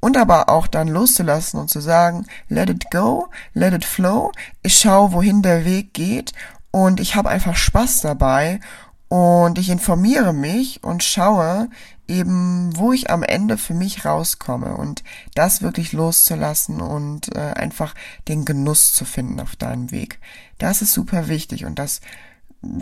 Und 0.00 0.16
aber 0.16 0.48
auch 0.48 0.66
dann 0.66 0.88
loszulassen 0.88 1.58
und 1.58 1.70
zu 1.70 1.80
sagen, 1.80 2.26
let 2.48 2.68
it 2.70 2.90
go, 2.90 3.28
let 3.54 3.72
it 3.72 3.84
flow, 3.84 4.30
ich 4.62 4.78
schaue, 4.78 5.12
wohin 5.12 5.42
der 5.42 5.64
Weg 5.64 5.94
geht 5.94 6.32
und 6.70 7.00
ich 7.00 7.16
habe 7.16 7.30
einfach 7.30 7.56
Spaß 7.56 8.02
dabei 8.02 8.60
Und 9.08 9.58
ich 9.58 9.70
informiere 9.70 10.32
mich 10.32 10.82
und 10.82 11.04
schaue 11.04 11.68
eben, 12.08 12.76
wo 12.76 12.92
ich 12.92 13.10
am 13.10 13.22
Ende 13.22 13.56
für 13.58 13.74
mich 13.74 14.04
rauskomme 14.04 14.76
und 14.76 15.02
das 15.34 15.62
wirklich 15.62 15.92
loszulassen 15.92 16.80
und 16.80 17.34
äh, 17.34 17.52
einfach 17.52 17.94
den 18.28 18.44
Genuss 18.44 18.92
zu 18.92 19.04
finden 19.04 19.40
auf 19.40 19.56
deinem 19.56 19.90
Weg. 19.90 20.18
Das 20.58 20.82
ist 20.82 20.92
super 20.92 21.28
wichtig 21.28 21.64
und 21.64 21.78
das 21.78 22.00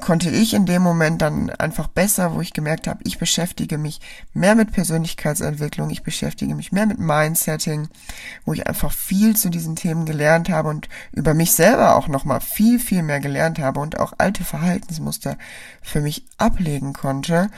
konnte 0.00 0.30
ich 0.30 0.54
in 0.54 0.66
dem 0.66 0.82
Moment 0.82 1.22
dann 1.22 1.50
einfach 1.50 1.88
besser, 1.88 2.34
wo 2.34 2.40
ich 2.40 2.52
gemerkt 2.52 2.86
habe, 2.86 3.00
ich 3.04 3.18
beschäftige 3.18 3.78
mich 3.78 4.00
mehr 4.32 4.54
mit 4.54 4.72
Persönlichkeitsentwicklung, 4.72 5.90
ich 5.90 6.02
beschäftige 6.02 6.54
mich 6.54 6.72
mehr 6.72 6.86
mit 6.86 6.98
Mindsetting, 6.98 7.88
wo 8.44 8.52
ich 8.52 8.66
einfach 8.66 8.92
viel 8.92 9.36
zu 9.36 9.50
diesen 9.50 9.76
Themen 9.76 10.06
gelernt 10.06 10.48
habe 10.48 10.68
und 10.68 10.88
über 11.12 11.34
mich 11.34 11.52
selber 11.52 11.96
auch 11.96 12.08
nochmal 12.08 12.40
viel, 12.40 12.78
viel 12.78 13.02
mehr 13.02 13.20
gelernt 13.20 13.58
habe 13.58 13.80
und 13.80 13.98
auch 13.98 14.12
alte 14.18 14.44
Verhaltensmuster 14.44 15.36
für 15.82 16.00
mich 16.00 16.24
ablegen 16.38 16.92
konnte 16.92 17.50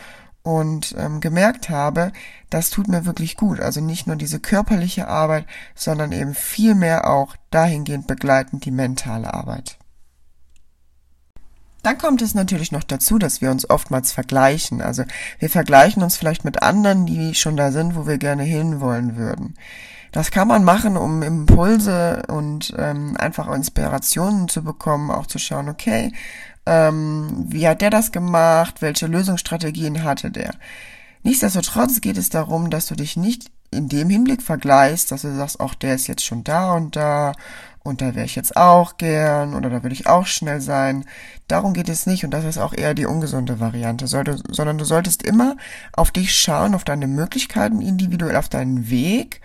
und 0.42 0.95
ähm, 0.97 1.21
gemerkt 1.21 1.71
habe, 1.71 2.12
das 2.50 2.71
tut 2.71 2.87
mir 2.87 3.04
wirklich 3.04 3.37
gut. 3.37 3.59
Also 3.59 3.80
nicht 3.80 4.06
nur 4.06 4.14
diese 4.14 4.38
körperliche 4.38 5.09
Arbeit, 5.09 5.45
sondern 5.75 6.12
eben 6.12 6.35
viel 6.35 6.76
mehr 6.76 7.11
auch 7.11 7.35
dahingehend 7.50 8.06
begleitend 8.06 8.64
die 8.64 8.71
mentale 8.71 9.35
Arbeit. 9.35 9.76
Dann 11.87 11.99
kommt 11.99 12.21
es 12.21 12.35
natürlich 12.35 12.73
noch 12.73 12.83
dazu, 12.83 13.16
dass 13.16 13.40
wir 13.40 13.52
uns 13.52 13.71
oftmals 13.71 14.11
vergleichen. 14.11 14.83
Also 14.83 15.05
wir 15.38 15.49
vergleichen 15.49 16.02
uns 16.02 16.16
vielleicht 16.16 16.45
mit 16.45 16.61
anderen, 16.61 17.07
die 17.07 17.37
schon 17.37 17.57
da 17.57 17.71
sind, 17.71 17.95
wo 17.95 18.09
wir 18.09 18.19
gerne 18.19 18.43
hinwollen 18.43 19.14
würden. 19.14 19.55
Das 20.11 20.33
kann 20.33 20.49
man 20.49 20.64
machen, 20.64 20.97
um 20.97 21.23
Impulse 21.23 22.25
und 22.26 22.75
ähm, 22.76 23.16
einfach 23.16 23.47
Inspirationen 23.55 24.49
zu 24.49 24.64
bekommen, 24.64 25.12
auch 25.12 25.28
zu 25.28 25.38
schauen, 25.38 25.69
okay, 25.69 26.11
ähm, 26.66 27.45
wie 27.47 27.69
hat 27.69 27.83
der 27.83 27.90
das 27.90 28.11
gemacht, 28.11 28.83
welche 28.83 29.07
Lösungsstrategien 29.07 30.02
hatte 30.02 30.33
der. 30.33 30.55
Nichtsdestotrotz 31.23 32.00
geht 32.00 32.16
es 32.16 32.31
darum, 32.31 32.69
dass 32.69 32.87
du 32.87 32.97
dich 32.97 33.16
nicht 33.16 33.49
in 33.71 33.88
dem 33.88 34.11
Hinblick 34.11 34.43
vergleichst, 34.43 35.12
dass 35.12 35.23
du 35.23 35.37
sagst, 35.37 35.61
auch 35.61 35.75
der 35.75 35.95
ist 35.95 36.09
jetzt 36.09 36.25
schon 36.25 36.43
da 36.43 36.73
und 36.73 36.97
da 36.97 37.33
und 37.87 38.00
da 38.00 38.14
wäre 38.14 38.26
ich 38.26 38.37
jetzt 38.37 38.57
auch 38.57 38.97
gern 38.97 39.55
oder 39.55 39.71
da 39.71 39.83
würde 39.83 39.95
ich 39.95 40.07
auch 40.07 40.26
schnell 40.26 40.61
sein. 40.61 41.05
Darum 41.49 41.73
geht 41.73 41.88
es 41.88 42.07
nicht 42.07 42.25
und 42.25 42.33
das 42.33 42.45
ist 42.45 42.59
auch 42.59 42.75
eher 42.75 42.95
die 42.95 43.07
ungesunde 43.07 43.61
Variante, 43.61 44.07
sondern 44.07 44.78
du 44.78 44.85
solltest 44.85 45.23
immer 45.23 45.57
auf 45.93 46.11
dich 46.11 46.35
schauen, 46.35 46.75
auf 46.75 46.85
deine 46.85 47.07
Möglichkeiten, 47.07 47.81
individuell 47.81 48.37
auf 48.37 48.49
deinen 48.49 48.90
Weg 48.90 49.40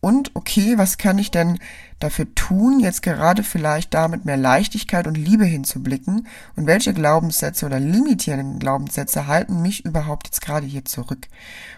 und 0.00 0.30
okay, 0.34 0.78
was 0.78 0.96
kann 0.96 1.18
ich 1.18 1.30
denn 1.30 1.58
dafür 1.98 2.34
tun, 2.34 2.80
jetzt 2.80 3.02
gerade 3.02 3.42
vielleicht 3.42 3.92
da 3.92 4.08
mit 4.08 4.24
mehr 4.24 4.38
Leichtigkeit 4.38 5.06
und 5.06 5.16
Liebe 5.16 5.44
hinzublicken 5.44 6.26
und 6.56 6.66
welche 6.66 6.94
Glaubenssätze 6.94 7.66
oder 7.66 7.78
limitierenden 7.78 8.58
Glaubenssätze 8.58 9.26
halten 9.26 9.60
mich 9.60 9.84
überhaupt 9.84 10.28
jetzt 10.28 10.40
gerade 10.40 10.66
hier 10.66 10.86
zurück. 10.86 11.28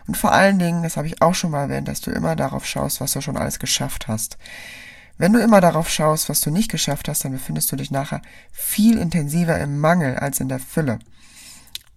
Und 0.07 0.17
vor 0.17 0.31
allen 0.31 0.61
Dingen, 0.61 0.85
das 0.85 0.97
habe 0.97 1.09
ich 1.09 1.21
auch 1.21 1.35
schon 1.35 1.51
mal 1.51 1.63
erwähnt, 1.63 1.89
dass 1.89 2.01
du 2.01 2.13
immer 2.13 2.37
darauf 2.37 2.65
schaust, 2.65 3.01
was 3.01 3.13
du 3.13 3.21
schon 3.21 3.37
alles 3.37 3.59
geschafft 3.59 4.07
hast. 4.07 4.39
Wenn 5.19 5.33
du 5.33 5.41
immer 5.41 5.61
darauf 5.61 5.89
schaust, 5.89 6.29
was 6.29 6.41
du 6.41 6.51
nicht 6.51 6.71
geschafft 6.71 7.09
hast, 7.09 7.25
dann 7.25 7.33
befindest 7.33 7.71
du 7.71 7.77
dich 7.77 7.91
nachher 7.91 8.23
viel 8.51 8.99
intensiver 8.99 9.59
im 9.59 9.79
Mangel 9.79 10.17
als 10.17 10.41
in 10.41 10.49
der 10.49 10.59
Fülle. 10.59 10.99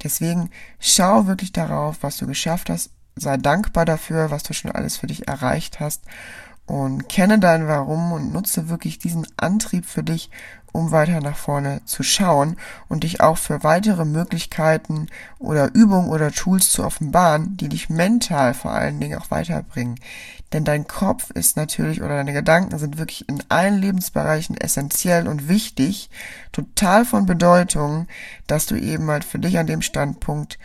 Deswegen 0.03 0.49
schau 0.79 1.25
wirklich 1.25 1.51
darauf, 1.51 1.97
was 2.01 2.17
du 2.17 2.27
geschafft 2.27 2.69
hast, 2.69 2.91
sei 3.15 3.37
dankbar 3.37 3.85
dafür, 3.85 4.29
was 4.29 4.43
du 4.43 4.53
schon 4.53 4.71
alles 4.71 4.97
für 4.97 5.07
dich 5.07 5.27
erreicht 5.27 5.79
hast 5.79 6.03
und 6.65 7.07
kenne 7.09 7.39
dein 7.39 7.67
Warum 7.67 8.11
und 8.11 8.33
nutze 8.33 8.69
wirklich 8.69 8.99
diesen 8.99 9.27
Antrieb 9.37 9.85
für 9.85 10.03
dich, 10.03 10.29
um 10.75 10.91
weiter 10.91 11.21
nach 11.21 11.37
vorne 11.37 11.81
zu 11.85 12.03
schauen 12.03 12.57
und 12.89 13.03
dich 13.03 13.21
auch 13.21 13.37
für 13.37 13.63
weitere 13.63 14.03
Möglichkeiten 14.03 15.07
oder 15.39 15.73
Übungen 15.73 16.09
oder 16.09 16.31
Tools 16.31 16.71
zu 16.71 16.83
offenbaren, 16.83 17.55
die 17.57 17.69
dich 17.69 17.89
mental 17.89 18.53
vor 18.53 18.71
allen 18.71 18.99
Dingen 18.99 19.17
auch 19.17 19.31
weiterbringen. 19.31 19.99
Denn 20.51 20.63
dein 20.63 20.87
Kopf 20.87 21.31
ist 21.31 21.57
natürlich 21.57 22.01
oder 22.01 22.15
deine 22.15 22.33
Gedanken 22.33 22.77
sind 22.77 22.97
wirklich 22.97 23.27
in 23.27 23.41
allen 23.49 23.79
Lebensbereichen 23.79 24.57
essentiell 24.57 25.27
und 25.27 25.47
wichtig, 25.47 26.09
total 26.51 27.05
von 27.05 27.25
Bedeutung, 27.25 28.07
dass 28.47 28.65
du 28.65 28.75
eben 28.75 29.09
halt 29.09 29.23
für 29.23 29.39
dich 29.39 29.57
an 29.57 29.67
dem 29.67 29.81
Standpunkt 29.81 30.59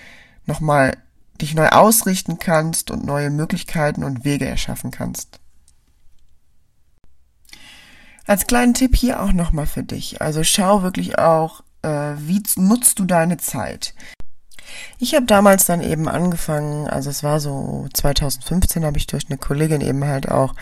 nochmal 0.45 0.97
dich 1.41 1.55
neu 1.55 1.69
ausrichten 1.69 2.39
kannst 2.39 2.91
und 2.91 3.05
neue 3.05 3.31
Möglichkeiten 3.31 4.05
und 4.05 4.25
Wege 4.25 4.47
erschaffen 4.47 4.91
kannst. 4.91 5.40
Als 8.31 8.47
kleinen 8.47 8.75
Tipp 8.75 8.95
hier 8.95 9.21
auch 9.21 9.33
nochmal 9.33 9.67
für 9.67 9.83
dich. 9.83 10.23
Also 10.23 10.45
schau 10.45 10.85
wirklich 10.85 11.19
auch, 11.19 11.65
äh, 11.83 12.13
wie 12.17 12.41
nutzt 12.55 13.01
du 13.01 13.05
deine 13.05 13.39
Zeit. 13.39 13.93
Ich 15.01 15.17
habe 15.17 15.27
damals 15.27 15.67
dann 15.67 15.81
eben 15.81 16.09
angefangen, 16.09 16.87
also 16.87 17.11
es 17.11 17.25
war 17.25 17.41
so 17.41 17.89
2015, 17.93 18.85
habe 18.85 18.99
ich 18.99 19.09
durch 19.09 19.25
eine 19.29 19.37
Kollegin 19.37 19.81
eben 19.81 20.05
halt 20.05 20.31
auch 20.31 20.55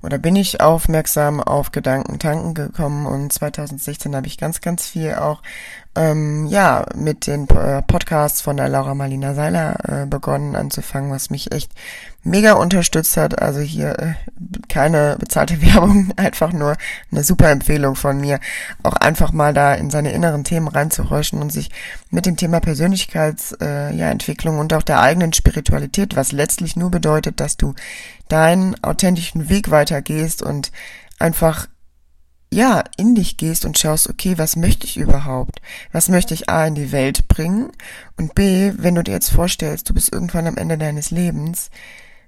oder 0.00 0.16
bin 0.16 0.34
ich 0.34 0.62
aufmerksam 0.62 1.42
auf 1.42 1.72
Gedanken 1.72 2.18
tanken 2.18 2.54
gekommen 2.54 3.04
und 3.04 3.30
2016 3.30 4.16
habe 4.16 4.26
ich 4.26 4.38
ganz, 4.38 4.62
ganz 4.62 4.86
viel 4.86 5.16
auch 5.16 5.42
ähm, 5.96 6.46
ja 6.46 6.86
mit 6.94 7.26
den 7.26 7.48
äh, 7.48 7.82
Podcasts 7.82 8.40
von 8.40 8.56
der 8.56 8.68
Laura 8.68 8.94
Marlina 8.94 9.34
Seiler 9.34 10.02
äh, 10.02 10.06
begonnen 10.06 10.54
anzufangen, 10.54 11.10
was 11.10 11.30
mich 11.30 11.52
echt 11.52 11.72
mega 12.22 12.52
unterstützt 12.52 13.16
hat. 13.16 13.42
Also 13.42 13.60
hier 13.60 13.98
äh, 13.98 14.14
keine 14.68 15.16
bezahlte 15.18 15.60
Werbung, 15.62 16.12
einfach 16.16 16.52
nur 16.52 16.76
eine 17.10 17.24
super 17.24 17.50
Empfehlung 17.50 17.96
von 17.96 18.20
mir, 18.20 18.38
auch 18.82 18.94
einfach 18.94 19.32
mal 19.32 19.52
da 19.52 19.74
in 19.74 19.90
seine 19.90 20.12
inneren 20.12 20.44
Themen 20.44 20.68
reinzuhorchen 20.68 21.40
und 21.42 21.50
sich 21.50 21.70
mit 22.10 22.24
dem 22.24 22.36
Thema 22.36 22.60
Persönlichkeitsentwicklung 22.60 24.54
äh, 24.54 24.56
ja, 24.56 24.60
und 24.60 24.72
auch 24.74 24.82
der 24.82 25.00
eigenen 25.00 25.32
Spiritualität, 25.32 26.14
was 26.14 26.30
letztlich 26.30 26.76
nur 26.76 26.90
bedeutet, 26.90 27.40
dass 27.40 27.56
du 27.56 27.74
deinen 28.28 28.82
authentischen 28.84 29.48
Weg 29.48 29.72
weitergehst 29.72 30.40
und 30.40 30.70
einfach 31.18 31.66
ja, 32.52 32.82
in 32.96 33.14
dich 33.14 33.36
gehst 33.36 33.64
und 33.64 33.78
schaust, 33.78 34.08
okay, 34.08 34.36
was 34.36 34.56
möchte 34.56 34.84
ich 34.84 34.96
überhaupt? 34.96 35.60
Was 35.92 36.08
möchte 36.08 36.34
ich 36.34 36.48
A 36.48 36.66
in 36.66 36.74
die 36.74 36.90
Welt 36.90 37.28
bringen? 37.28 37.70
Und 38.16 38.34
B, 38.34 38.72
wenn 38.76 38.96
du 38.96 39.04
dir 39.04 39.12
jetzt 39.12 39.30
vorstellst, 39.30 39.88
du 39.88 39.94
bist 39.94 40.12
irgendwann 40.12 40.48
am 40.48 40.56
Ende 40.56 40.76
deines 40.76 41.12
Lebens, 41.12 41.70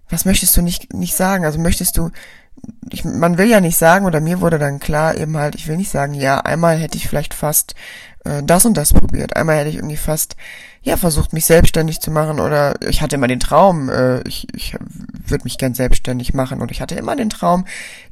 was 0.08 0.24
möchtest 0.24 0.56
du 0.56 0.62
nicht, 0.62 0.92
nicht 0.92 1.16
sagen? 1.16 1.44
Also 1.44 1.58
möchtest 1.58 1.96
du, 1.96 2.10
ich, 2.90 3.04
man 3.04 3.38
will 3.38 3.48
ja 3.48 3.60
nicht 3.60 3.76
sagen, 3.76 4.06
oder 4.06 4.20
mir 4.20 4.40
wurde 4.40 4.58
dann 4.58 4.78
klar 4.78 5.16
eben 5.16 5.36
halt, 5.36 5.56
ich 5.56 5.66
will 5.66 5.76
nicht 5.76 5.90
sagen, 5.90 6.14
ja, 6.14 6.40
einmal 6.40 6.76
hätte 6.76 6.98
ich 6.98 7.08
vielleicht 7.08 7.34
fast 7.34 7.74
äh, 8.24 8.42
das 8.44 8.64
und 8.64 8.76
das 8.76 8.92
probiert. 8.92 9.36
Einmal 9.36 9.56
hätte 9.56 9.70
ich 9.70 9.76
irgendwie 9.76 9.96
fast, 9.96 10.36
ja, 10.82 10.96
versucht, 10.96 11.32
mich 11.32 11.44
selbstständig 11.44 12.00
zu 12.00 12.10
machen 12.10 12.40
oder 12.40 12.74
ich 12.82 13.02
hatte 13.02 13.14
immer 13.14 13.28
den 13.28 13.40
Traum, 13.40 13.88
äh, 13.88 14.20
ich, 14.22 14.48
ich 14.54 14.76
würde 15.26 15.44
mich 15.44 15.56
gern 15.56 15.74
selbstständig 15.74 16.34
machen 16.34 16.60
und 16.60 16.70
ich 16.72 16.80
hatte 16.80 16.96
immer 16.96 17.14
den 17.14 17.30
Traum, 17.30 17.66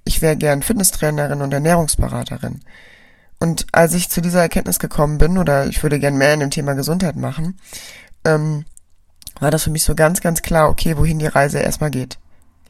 ich 0.04 0.22
wäre 0.22 0.36
gern 0.36 0.62
Fitnesstrainerin 0.62 1.42
und 1.42 1.52
Ernährungsberaterin. 1.52 2.60
Und 3.40 3.66
als 3.72 3.94
ich 3.94 4.08
zu 4.10 4.20
dieser 4.20 4.42
Erkenntnis 4.42 4.78
gekommen 4.78 5.18
bin, 5.18 5.38
oder 5.38 5.66
ich 5.66 5.82
würde 5.82 5.98
gern 5.98 6.16
mehr 6.16 6.34
in 6.34 6.40
dem 6.40 6.50
Thema 6.50 6.74
Gesundheit 6.74 7.16
machen, 7.16 7.58
ähm, 8.24 8.66
war 9.40 9.50
das 9.50 9.64
für 9.64 9.70
mich 9.70 9.82
so 9.82 9.94
ganz, 9.94 10.20
ganz 10.20 10.42
klar, 10.42 10.68
okay, 10.68 10.96
wohin 10.96 11.18
die 11.18 11.26
Reise 11.26 11.58
erstmal 11.58 11.90
geht. 11.90 12.18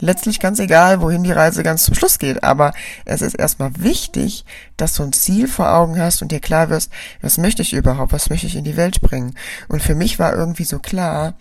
Letztlich 0.01 0.39
ganz 0.39 0.59
egal, 0.59 1.01
wohin 1.01 1.23
die 1.23 1.31
Reise 1.31 1.61
ganz 1.63 1.83
zum 1.83 1.93
Schluss 1.93 2.17
geht, 2.17 2.43
aber 2.43 2.73
es 3.05 3.21
ist 3.21 3.35
erstmal 3.35 3.71
wichtig, 3.77 4.45
dass 4.75 4.95
du 4.95 5.03
ein 5.03 5.13
Ziel 5.13 5.47
vor 5.47 5.71
Augen 5.73 5.99
hast 5.99 6.21
und 6.21 6.31
dir 6.31 6.39
klar 6.39 6.69
wirst, 6.69 6.91
was 7.21 7.37
möchte 7.37 7.61
ich 7.61 7.73
überhaupt, 7.73 8.11
was 8.11 8.31
möchte 8.31 8.47
ich 8.47 8.55
in 8.55 8.63
die 8.63 8.77
Welt 8.77 8.99
bringen. 9.01 9.35
Und 9.67 9.83
für 9.83 9.93
mich 9.93 10.17
war 10.17 10.35
irgendwie 10.35 10.63
so 10.63 10.79
klar, 10.79 11.35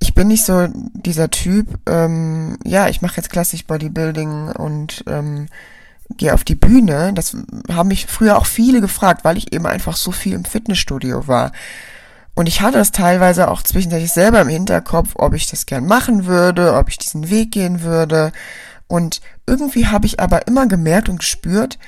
ich 0.00 0.14
bin 0.14 0.28
nicht 0.28 0.44
so 0.44 0.68
dieser 0.94 1.30
Typ, 1.30 1.78
ähm, 1.86 2.58
ja, 2.64 2.88
ich 2.88 3.02
mache 3.02 3.18
jetzt 3.18 3.30
klassisch 3.30 3.66
Bodybuilding 3.66 4.48
und 4.52 5.04
ähm, 5.06 5.48
gehe 6.16 6.34
auf 6.34 6.44
die 6.44 6.54
Bühne. 6.54 7.12
Das 7.14 7.36
haben 7.70 7.88
mich 7.88 8.06
früher 8.06 8.38
auch 8.38 8.46
viele 8.46 8.80
gefragt, 8.80 9.24
weil 9.24 9.36
ich 9.36 9.52
eben 9.52 9.66
einfach 9.66 9.96
so 9.96 10.12
viel 10.12 10.32
im 10.32 10.44
Fitnessstudio 10.44 11.28
war. 11.28 11.52
Und 12.34 12.48
ich 12.48 12.62
hatte 12.62 12.78
das 12.78 12.92
teilweise 12.92 13.50
auch 13.50 13.62
zwischendurch 13.62 14.10
selber 14.10 14.40
im 14.40 14.48
Hinterkopf, 14.48 15.10
ob 15.16 15.34
ich 15.34 15.48
das 15.50 15.66
gern 15.66 15.86
machen 15.86 16.26
würde, 16.26 16.74
ob 16.74 16.88
ich 16.88 16.98
diesen 16.98 17.28
Weg 17.28 17.52
gehen 17.52 17.82
würde. 17.82 18.32
Und 18.86 19.20
irgendwie 19.46 19.86
habe 19.86 20.06
ich 20.06 20.20
aber 20.20 20.46
immer 20.46 20.66
gemerkt 20.66 21.08
und 21.08 21.18
gespürt, 21.18 21.78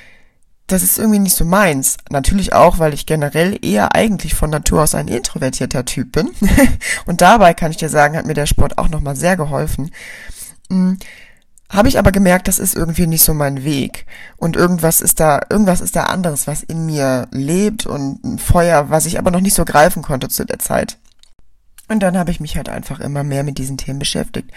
das 0.67 0.83
ist 0.83 0.99
irgendwie 0.99 1.19
nicht 1.19 1.37
so 1.37 1.45
meins. 1.45 1.99
Natürlich 2.11 2.53
auch, 2.55 2.79
weil 2.79 2.95
ich 2.95 3.07
generell 3.07 3.59
eher 3.63 3.95
eigentlich 3.95 4.35
von 4.35 4.51
Natur 4.51 4.83
aus 4.83 4.95
ein 4.95 5.09
introvertierter 5.09 5.85
Typ 5.85 6.13
bin. 6.13 6.31
und 7.07 7.21
dabei 7.21 7.55
kann 7.55 7.71
ich 7.71 7.77
dir 7.77 7.91
sagen, 7.91 8.17
hat 8.17 8.27
mir 8.27 8.35
der 8.35 8.47
Sport 8.47 8.79
auch 8.79 8.89
nochmal 8.89 9.17
sehr 9.17 9.37
geholfen. 9.37 9.91
Habe 11.71 11.88
ich 11.88 11.99
aber 11.99 12.12
gemerkt, 12.12 12.47
das 12.47 12.59
ist 12.59 12.76
irgendwie 12.76 13.06
nicht 13.06 13.25
so 13.25 13.35
mein 13.35 13.64
Weg. 13.64 14.06
Und 14.37 14.56
irgendwas 14.56 15.00
ist 15.00 15.18
da, 15.18 15.40
irgendwas 15.49 15.80
ist 15.80 15.97
da 15.97 16.04
anderes, 16.04 16.47
was 16.47 16.62
in 16.62 16.87
mir 16.87 17.26
lebt 17.30 17.87
und 17.87 18.23
ein 18.23 18.38
Feuer, 18.38 18.90
was 18.90 19.06
ich 19.06 19.18
aber 19.18 19.30
noch 19.30 19.40
nicht 19.40 19.54
so 19.54 19.64
greifen 19.64 20.02
konnte 20.02 20.28
zu 20.28 20.44
der 20.44 20.59
Zeit. 20.59 20.99
Und 21.87 22.02
dann 22.02 22.16
habe 22.16 22.30
ich 22.30 22.40
mich 22.40 22.56
halt 22.56 22.71
einfach 22.71 23.00
immer 23.00 23.25
mehr 23.25 23.44
mit 23.44 23.59
diesen 23.59 23.76
Themen 23.76 23.99
beschäftigt. 23.99 24.50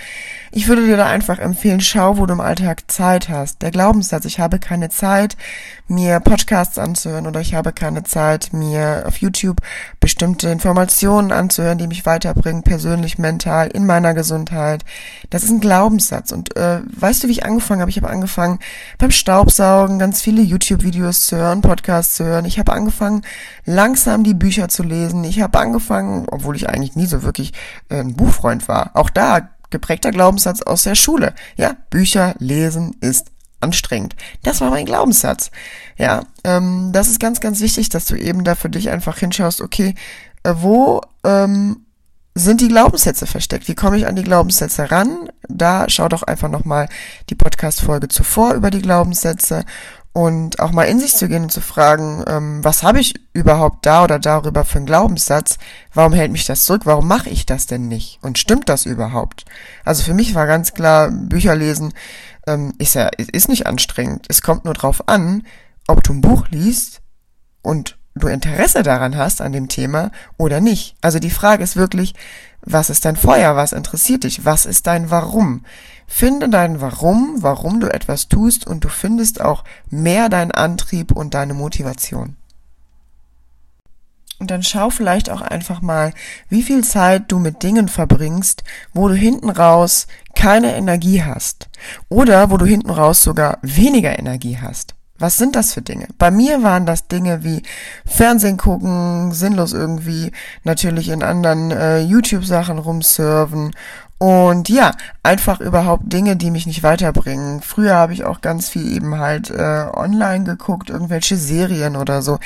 Ich 0.52 0.70
würde 0.70 0.86
dir 0.86 0.96
da 0.96 1.08
einfach 1.08 1.40
empfehlen, 1.40 1.82
schau, 1.82 2.18
wo 2.18 2.26
du 2.26 2.34
im 2.34 2.40
Alltag 2.40 2.90
Zeit 2.90 3.28
hast. 3.28 3.62
Der 3.62 3.72
Glaubenssatz, 3.72 4.24
ich 4.24 4.40
habe 4.40 4.60
keine 4.60 4.90
Zeit, 4.90 5.36
mir 5.88 6.20
Podcasts 6.20 6.78
anzuhören 6.78 7.28
oder 7.28 7.42
ich 7.42 7.54
habe 7.54 7.74
keine 7.74 8.04
Zeit, 8.04 8.54
mir 8.54 9.04
auf 9.06 9.18
YouTube 9.18 9.62
bestimmte 10.00 10.50
Informationen 10.50 11.32
anzuhören, 11.32 11.78
die 11.78 11.88
mich 11.88 12.06
weiterbringen, 12.06 12.64
persönlich, 12.64 13.18
mental, 13.18 13.68
in 13.68 13.86
meiner 13.86 14.14
Gesundheit. 14.14 14.84
Das 15.30 15.44
ist 15.44 15.50
ein 15.50 15.60
Glaubenssatz. 15.60 16.32
Und 16.32 16.56
äh, 16.56 16.82
weißt 16.86 17.24
du, 17.24 17.28
wie 17.28 17.34
ich 17.34 17.46
angefangen 17.46 17.82
habe? 17.82 17.92
Ich 17.92 17.98
habe 17.98 18.10
angefangen 18.10 18.60
beim 18.98 19.12
Staubsaugen 19.12 20.00
ganz 20.00 20.22
viele 20.22 20.42
YouTube-Videos 20.42 21.28
zu 21.28 21.38
hören, 21.38 21.62
Podcasts 21.62 22.16
zu 22.16 22.26
hören. 22.26 22.46
Ich 22.46 22.60
habe 22.60 22.74
angefangen, 22.74 23.24
langsam 23.66 24.24
die 24.24 24.34
Bücher 24.34 24.70
zu 24.70 24.84
lesen. 24.84 25.24
Ich 25.24 25.42
habe 25.42 25.60
angefangen, 25.60 26.28
obwohl 26.30 26.56
ich 26.56 26.70
eigentlich 26.70 26.96
nie 26.96 27.06
so 27.06 27.24
wirklich 27.24 27.54
äh, 27.90 28.00
ein 28.00 28.16
Buchfreund 28.16 28.68
war. 28.68 28.92
Auch 28.94 29.10
da 29.10 29.50
geprägter 29.70 30.12
Glaubenssatz 30.12 30.62
aus 30.62 30.84
der 30.84 30.96
Schule. 30.96 31.34
Ja, 31.58 31.76
Bücher 31.90 32.36
lesen 32.40 32.96
ist 33.02 33.32
anstrengend. 33.60 34.16
Das 34.44 34.62
war 34.62 34.70
mein 34.70 34.86
Glaubenssatz. 34.86 35.52
Ja, 35.98 36.24
ähm, 36.44 36.92
das 36.94 37.08
ist 37.08 37.20
ganz, 37.20 37.40
ganz 37.40 37.60
wichtig, 37.60 37.90
dass 37.90 38.06
du 38.06 38.16
eben 38.16 38.44
da 38.44 38.56
für 38.56 38.70
dich 38.70 38.90
einfach 38.90 39.18
hinschaust, 39.18 39.62
okay, 39.62 39.96
äh, 40.44 40.54
wo 40.58 41.02
ähm, 41.24 41.86
sind 42.36 42.62
die 42.62 42.68
Glaubenssätze 42.68 43.26
versteckt? 43.26 43.68
Wie 43.68 43.76
komme 43.76 43.98
ich 43.98 44.06
an 44.06 44.16
die 44.16 44.24
Glaubenssätze 44.24 44.92
ran? 44.92 45.30
Da 45.50 45.90
schau 45.90 46.08
doch 46.08 46.24
einfach 46.24 46.50
nochmal 46.50 46.88
die 47.30 47.36
Podcast-Folge 47.36 48.10
zuvor 48.10 48.54
über 48.54 48.70
die 48.70 48.82
Glaubenssätze 48.82 49.66
und 50.14 50.60
auch 50.60 50.72
mal 50.72 50.86
in 50.86 51.00
sich 51.00 51.16
zu 51.16 51.28
gehen 51.28 51.44
und 51.44 51.52
zu 51.52 51.62
fragen, 51.62 52.24
ähm, 52.28 52.64
was 52.64 52.82
habe 52.82 53.00
ich 53.00 53.14
überhaupt 53.34 53.86
da 53.86 54.04
oder 54.04 54.18
darüber 54.18 54.66
für 54.66 54.78
einen 54.78 54.88
Glaubenssatz? 54.88 55.60
Warum 55.94 56.14
hält 56.14 56.32
mich 56.32 56.46
das 56.46 56.64
zurück? 56.64 56.82
Warum 56.86 57.08
mache 57.08 57.30
ich 57.30 57.46
das 57.46 57.68
denn 57.68 57.88
nicht? 57.88 58.18
Und 58.24 58.40
stimmt 58.40 58.68
das 58.68 58.88
überhaupt? 58.88 59.46
Also 59.86 60.02
für 60.02 60.16
mich 60.16 60.34
war 60.34 60.48
ganz 60.48 60.74
klar, 60.74 61.12
Bücher 61.12 61.56
lesen 61.56 61.94
ähm, 62.48 62.74
ist 62.80 62.96
ja 62.96 63.08
ist 63.08 63.50
nicht 63.50 63.68
anstrengend. 63.68 64.26
Es 64.30 64.42
kommt 64.42 64.66
nur 64.66 64.74
drauf 64.74 65.08
an, 65.08 65.44
ob 65.88 66.04
du 66.04 66.14
ein 66.14 66.22
Buch 66.22 66.48
liest 66.50 67.02
und 67.62 67.98
du 68.16 68.28
Interesse 68.28 68.82
daran 68.82 69.16
hast 69.16 69.42
an 69.42 69.52
dem 69.52 69.68
Thema 69.68 70.12
oder 70.38 70.60
nicht. 70.60 70.96
Also 71.02 71.20
die 71.20 71.30
Frage 71.30 71.64
ist 71.64 71.76
wirklich, 71.76 72.16
was 72.62 72.90
ist 72.90 73.06
dein 73.06 73.16
Feuer? 73.16 73.56
Was 73.56 73.74
interessiert 73.74 74.24
dich? 74.24 74.44
Was 74.44 74.66
ist 74.66 74.88
dein 74.88 75.12
Warum? 75.12 75.64
Finde 76.08 76.50
dein 76.50 76.82
Warum, 76.82 77.36
warum 77.40 77.80
du 77.80 77.88
etwas 77.88 78.28
tust 78.28 78.66
und 78.66 78.84
du 78.84 78.90
findest 78.90 79.42
auch 79.42 79.64
mehr 79.90 80.30
deinen 80.30 80.52
Antrieb 80.52 81.12
und 81.12 81.34
deine 81.34 81.54
Motivation. 81.54 82.36
Und 84.40 84.52
dann 84.52 84.62
schau 84.62 84.90
vielleicht 84.92 85.30
auch 85.30 85.42
einfach 85.42 85.82
mal, 85.82 86.14
wie 86.48 86.62
viel 86.62 86.84
Zeit 86.84 87.32
du 87.32 87.40
mit 87.40 87.64
Dingen 87.64 87.88
verbringst, 87.88 88.64
wo 88.94 89.08
du 89.08 89.16
hinten 89.16 89.50
raus 89.50 90.06
keine 90.38 90.76
Energie 90.76 91.24
hast. 91.24 91.68
Oder 92.10 92.52
wo 92.52 92.58
du 92.58 92.66
hinten 92.66 92.92
raus 92.92 93.24
sogar 93.24 93.58
weniger 93.64 94.18
Energie 94.18 94.60
hast. 94.62 94.94
Was 95.18 95.38
sind 95.38 95.56
das 95.56 95.74
für 95.74 95.82
Dinge? 95.82 96.08
Bei 96.20 96.30
mir 96.30 96.62
waren 96.62 96.86
das 96.86 97.08
Dinge 97.08 97.44
wie 97.44 97.64
Fernsehen 98.06 98.58
gucken, 98.58 99.32
sinnlos 99.32 99.74
irgendwie, 99.74 100.32
natürlich 100.64 101.10
in 101.10 101.24
anderen 101.24 101.72
äh, 101.72 102.02
YouTube-Sachen 102.02 102.78
rumsurfen 102.78 103.72
und 104.20 104.70
ja, 104.70 104.92
einfach 105.24 105.60
überhaupt 105.60 106.14
Dinge, 106.14 106.36
die 106.36 106.52
mich 106.52 106.68
nicht 106.68 106.84
weiterbringen. 106.84 107.62
Früher 107.62 107.96
habe 107.96 108.14
ich 108.14 108.24
auch 108.24 108.42
ganz 108.42 108.70
viel 108.70 108.96
eben 108.96 109.18
halt 109.18 109.50
äh, 109.50 109.88
online 109.92 110.44
geguckt, 110.44 110.92
irgendwelche 110.92 111.36
Serien 111.36 111.96
oder 111.96 112.22
so. 112.22 112.38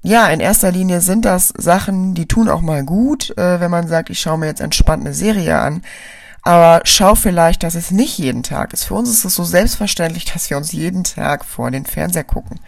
Ja, 0.00 0.28
in 0.28 0.40
erster 0.40 0.72
Linie 0.72 1.02
sind 1.02 1.26
das 1.26 1.48
Sachen, 1.48 2.14
die 2.14 2.26
tun 2.26 2.48
auch 2.48 2.62
mal 2.62 2.82
gut, 2.82 3.36
äh, 3.36 3.60
wenn 3.60 3.70
man 3.70 3.88
sagt, 3.88 4.08
ich 4.08 4.20
schaue 4.20 4.38
mir 4.38 4.46
jetzt 4.46 4.62
entspannt 4.62 5.04
eine 5.04 5.12
Serie 5.12 5.58
an. 5.58 5.82
Aber 6.42 6.80
schau 6.84 7.14
vielleicht, 7.14 7.62
dass 7.62 7.74
es 7.74 7.90
nicht 7.90 8.18
jeden 8.18 8.42
Tag 8.42 8.72
ist. 8.72 8.84
Für 8.84 8.94
uns 8.94 9.10
ist 9.10 9.24
es 9.24 9.34
so 9.34 9.44
selbstverständlich, 9.44 10.24
dass 10.24 10.48
wir 10.48 10.56
uns 10.56 10.72
jeden 10.72 11.04
Tag 11.04 11.44
vor 11.44 11.70
den 11.70 11.84
Fernseher 11.84 12.24
gucken. 12.24 12.60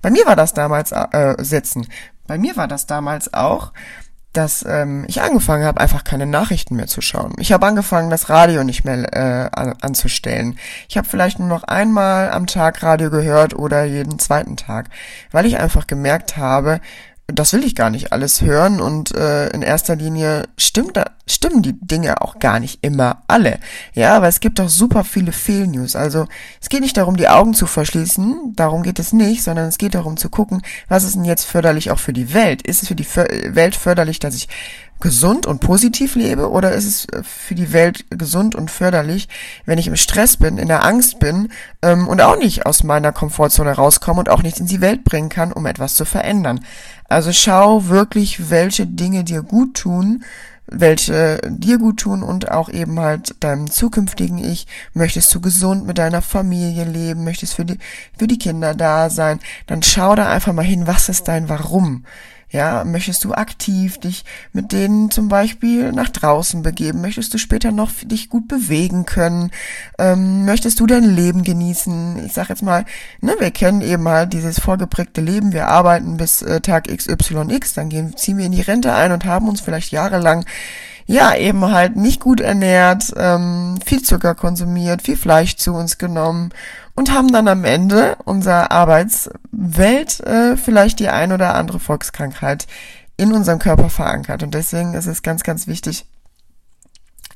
Bei 0.00 0.10
mir 0.10 0.26
war 0.26 0.36
das 0.36 0.54
damals 0.54 0.92
äh, 0.92 1.34
sitzen. 1.38 1.88
Bei 2.26 2.38
mir 2.38 2.56
war 2.56 2.68
das 2.68 2.86
damals 2.86 3.32
auch, 3.34 3.72
dass 4.36 4.64
ähm, 4.68 5.04
ich 5.08 5.22
angefangen 5.22 5.64
habe, 5.64 5.80
einfach 5.80 6.04
keine 6.04 6.26
Nachrichten 6.26 6.76
mehr 6.76 6.86
zu 6.86 7.00
schauen. 7.00 7.34
Ich 7.38 7.52
habe 7.52 7.66
angefangen, 7.66 8.10
das 8.10 8.28
Radio 8.28 8.64
nicht 8.64 8.84
mehr 8.84 9.12
äh, 9.14 9.48
an, 9.58 9.74
anzustellen. 9.80 10.58
Ich 10.88 10.98
habe 10.98 11.08
vielleicht 11.08 11.38
nur 11.38 11.48
noch 11.48 11.64
einmal 11.64 12.30
am 12.30 12.46
Tag 12.46 12.82
Radio 12.82 13.10
gehört 13.10 13.54
oder 13.54 13.84
jeden 13.84 14.18
zweiten 14.18 14.56
Tag, 14.56 14.90
weil 15.30 15.46
ich 15.46 15.58
einfach 15.58 15.86
gemerkt 15.86 16.36
habe, 16.36 16.80
das 17.28 17.52
will 17.52 17.64
ich 17.64 17.74
gar 17.74 17.90
nicht 17.90 18.12
alles 18.12 18.40
hören 18.40 18.80
und 18.80 19.12
äh, 19.14 19.48
in 19.48 19.62
erster 19.62 19.96
Linie 19.96 20.44
stimmt 20.56 20.96
da, 20.96 21.06
stimmen 21.26 21.60
die 21.60 21.72
Dinge 21.72 22.22
auch 22.22 22.38
gar 22.38 22.60
nicht 22.60 22.84
immer 22.84 23.22
alle. 23.26 23.58
Ja, 23.94 24.16
aber 24.16 24.28
es 24.28 24.38
gibt 24.38 24.60
doch 24.60 24.68
super 24.68 25.02
viele 25.02 25.32
Fehlnews. 25.32 25.96
Also 25.96 26.28
es 26.60 26.68
geht 26.68 26.82
nicht 26.82 26.96
darum, 26.96 27.16
die 27.16 27.28
Augen 27.28 27.52
zu 27.52 27.66
verschließen, 27.66 28.52
darum 28.54 28.84
geht 28.84 29.00
es 29.00 29.12
nicht, 29.12 29.42
sondern 29.42 29.66
es 29.66 29.78
geht 29.78 29.96
darum 29.96 30.16
zu 30.16 30.30
gucken, 30.30 30.62
was 30.88 31.02
ist 31.02 31.16
denn 31.16 31.24
jetzt 31.24 31.44
förderlich 31.44 31.90
auch 31.90 31.98
für 31.98 32.12
die 32.12 32.32
Welt? 32.32 32.62
Ist 32.62 32.82
es 32.82 32.88
für 32.88 32.94
die 32.94 33.06
Welt 33.06 33.74
förderlich, 33.74 34.20
dass 34.20 34.36
ich 34.36 34.48
gesund 35.00 35.46
und 35.46 35.60
positiv 35.60 36.14
lebe 36.14 36.50
oder 36.50 36.72
ist 36.72 36.86
es 36.86 37.04
äh, 37.06 37.22
für 37.22 37.54
die 37.54 37.72
Welt 37.72 38.06
gesund 38.10 38.54
und 38.54 38.70
förderlich, 38.70 39.28
wenn 39.66 39.78
ich 39.78 39.88
im 39.88 39.96
Stress 39.96 40.38
bin, 40.38 40.58
in 40.58 40.68
der 40.68 40.84
Angst 40.84 41.18
bin 41.18 41.48
ähm, 41.82 42.08
und 42.08 42.22
auch 42.22 42.38
nicht 42.38 42.64
aus 42.64 42.82
meiner 42.82 43.12
Komfortzone 43.12 43.72
rauskomme 43.72 44.20
und 44.20 44.30
auch 44.30 44.42
nichts 44.42 44.60
in 44.60 44.66
die 44.66 44.80
Welt 44.80 45.04
bringen 45.04 45.28
kann, 45.28 45.52
um 45.52 45.66
etwas 45.66 45.94
zu 45.94 46.04
verändern. 46.04 46.60
Also 47.08 47.32
schau 47.32 47.86
wirklich, 47.88 48.50
welche 48.50 48.86
Dinge 48.86 49.24
dir 49.24 49.42
gut 49.42 49.74
tun, 49.74 50.24
welche 50.66 51.40
dir 51.46 51.78
gut 51.78 52.00
tun 52.00 52.22
und 52.22 52.50
auch 52.50 52.68
eben 52.68 52.98
halt 52.98 53.36
deinem 53.40 53.70
zukünftigen 53.70 54.38
Ich. 54.38 54.66
Möchtest 54.94 55.32
du 55.34 55.40
gesund 55.40 55.86
mit 55.86 55.98
deiner 55.98 56.22
Familie 56.22 56.84
leben? 56.84 57.24
Möchtest 57.24 57.54
für 57.54 57.64
die, 57.64 57.78
für 58.18 58.26
die 58.26 58.38
Kinder 58.38 58.74
da 58.74 59.08
sein? 59.10 59.40
Dann 59.66 59.82
schau 59.82 60.14
da 60.16 60.28
einfach 60.28 60.52
mal 60.52 60.64
hin, 60.64 60.86
was 60.86 61.08
ist 61.08 61.28
dein 61.28 61.48
Warum? 61.48 62.04
Ja, 62.48 62.84
möchtest 62.84 63.24
du 63.24 63.34
aktiv 63.34 63.98
dich 63.98 64.24
mit 64.52 64.70
denen 64.70 65.10
zum 65.10 65.28
Beispiel 65.28 65.90
nach 65.90 66.08
draußen 66.08 66.62
begeben? 66.62 67.00
Möchtest 67.00 67.34
du 67.34 67.38
später 67.38 67.72
noch 67.72 67.90
dich 68.04 68.28
gut 68.30 68.46
bewegen 68.46 69.04
können? 69.04 69.50
Ähm, 69.98 70.44
möchtest 70.44 70.78
du 70.78 70.86
dein 70.86 71.02
Leben 71.02 71.42
genießen? 71.42 72.24
Ich 72.24 72.34
sag 72.34 72.48
jetzt 72.48 72.62
mal, 72.62 72.84
ne, 73.20 73.34
wir 73.40 73.50
kennen 73.50 73.80
eben 73.80 74.08
halt 74.08 74.32
dieses 74.32 74.60
vorgeprägte 74.60 75.20
Leben. 75.20 75.52
Wir 75.52 75.66
arbeiten 75.66 76.16
bis 76.18 76.40
äh, 76.42 76.60
Tag 76.60 76.84
XYX, 76.84 77.74
dann 77.74 77.88
gehen, 77.88 78.16
ziehen 78.16 78.38
wir 78.38 78.46
in 78.46 78.52
die 78.52 78.60
Rente 78.60 78.94
ein 78.94 79.10
und 79.10 79.24
haben 79.24 79.48
uns 79.48 79.60
vielleicht 79.60 79.90
jahrelang 79.90 80.44
ja, 81.08 81.36
eben 81.36 81.64
halt 81.70 81.94
nicht 81.94 82.20
gut 82.20 82.40
ernährt, 82.40 83.12
ähm, 83.16 83.78
viel 83.86 84.02
Zucker 84.02 84.34
konsumiert, 84.34 85.02
viel 85.02 85.16
Fleisch 85.16 85.56
zu 85.56 85.72
uns 85.72 85.98
genommen 85.98 86.50
und 86.96 87.12
haben 87.12 87.30
dann 87.30 87.46
am 87.46 87.64
Ende 87.64 88.16
unserer 88.24 88.72
Arbeitswelt 88.72 90.20
äh, 90.20 90.56
vielleicht 90.56 90.98
die 90.98 91.08
ein 91.08 91.30
oder 91.30 91.54
andere 91.54 91.78
Volkskrankheit 91.78 92.66
in 93.16 93.32
unserem 93.32 93.58
Körper 93.58 93.90
verankert. 93.90 94.42
Und 94.42 94.54
deswegen 94.54 94.94
ist 94.94 95.06
es 95.06 95.22
ganz, 95.22 95.42
ganz 95.42 95.66
wichtig, 95.66 96.06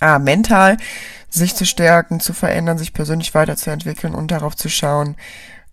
ah, 0.01 0.18
mental 0.18 0.79
sich 1.29 1.55
zu 1.55 1.64
stärken, 1.64 2.20
zu 2.20 2.33
verändern, 2.33 2.79
sich 2.79 2.92
persönlich 2.92 3.35
weiterzuentwickeln 3.35 4.14
und 4.14 4.31
darauf 4.31 4.57
zu 4.57 4.68
schauen, 4.68 5.16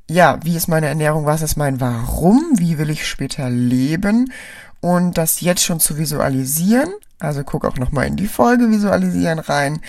ja, 0.09 0.39
wie 0.43 0.55
ist 0.55 0.67
meine 0.67 0.87
Ernährung, 0.87 1.25
was 1.25 1.41
ist 1.41 1.57
mein 1.57 1.81
Warum, 1.81 2.41
wie 2.55 2.77
will 2.77 2.89
ich 2.89 3.07
später 3.07 3.49
leben 3.49 4.31
und 4.79 5.17
das 5.17 5.41
jetzt 5.41 5.63
schon 5.63 5.79
zu 5.79 5.97
visualisieren. 5.97 6.93
Also 7.19 7.43
guck 7.43 7.65
auch 7.65 7.77
nochmal 7.77 8.05
in 8.05 8.15
die 8.15 8.27
Folge 8.27 8.69
visualisieren 8.69 9.39
rein 9.39 9.79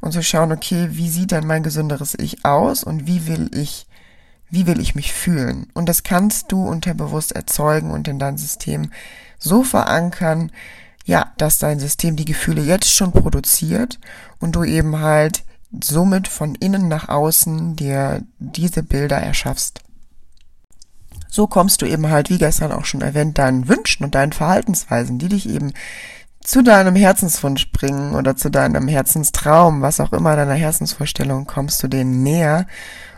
und 0.00 0.12
zu 0.12 0.22
schauen, 0.22 0.52
okay, 0.52 0.88
wie 0.92 1.08
sieht 1.08 1.32
denn 1.32 1.46
mein 1.46 1.64
gesünderes 1.64 2.14
Ich 2.18 2.44
aus 2.44 2.84
und 2.84 3.06
wie 3.06 3.26
will 3.26 3.50
ich, 3.52 3.86
wie 4.50 4.66
will 4.66 4.80
ich 4.80 4.94
mich 4.94 5.12
fühlen? 5.12 5.66
Und 5.74 5.88
das 5.88 6.04
kannst 6.04 6.52
du 6.52 6.64
unterbewusst 6.64 7.32
erzeugen 7.32 7.90
und 7.90 8.06
in 8.06 8.20
dein 8.20 8.38
System 8.38 8.92
so 9.38 9.64
verankern, 9.64 10.52
ja, 11.04 11.32
dass 11.38 11.58
dein 11.58 11.80
System 11.80 12.16
die 12.16 12.24
Gefühle 12.24 12.62
jetzt 12.62 12.92
schon 12.92 13.12
produziert 13.12 13.98
und 14.38 14.54
du 14.54 14.62
eben 14.62 15.00
halt 15.00 15.44
somit 15.82 16.28
von 16.28 16.54
innen 16.54 16.88
nach 16.88 17.08
außen 17.08 17.76
dir 17.76 18.22
diese 18.38 18.82
Bilder 18.82 19.18
erschaffst. 19.18 19.80
So 21.28 21.46
kommst 21.46 21.82
du 21.82 21.86
eben 21.86 22.08
halt, 22.08 22.30
wie 22.30 22.38
gestern 22.38 22.72
auch 22.72 22.84
schon 22.84 23.02
erwähnt, 23.02 23.38
deinen 23.38 23.68
Wünschen 23.68 24.04
und 24.04 24.14
deinen 24.14 24.32
Verhaltensweisen, 24.32 25.18
die 25.18 25.28
dich 25.28 25.48
eben 25.48 25.72
zu 26.46 26.62
deinem 26.62 26.94
Herzenswunsch 26.94 27.72
bringen 27.72 28.14
oder 28.14 28.36
zu 28.36 28.50
deinem 28.50 28.86
Herzenstraum, 28.86 29.82
was 29.82 29.98
auch 29.98 30.12
immer 30.12 30.36
deiner 30.36 30.54
Herzensvorstellung, 30.54 31.44
kommst 31.46 31.82
du 31.82 31.88
denen 31.88 32.22
näher. 32.22 32.66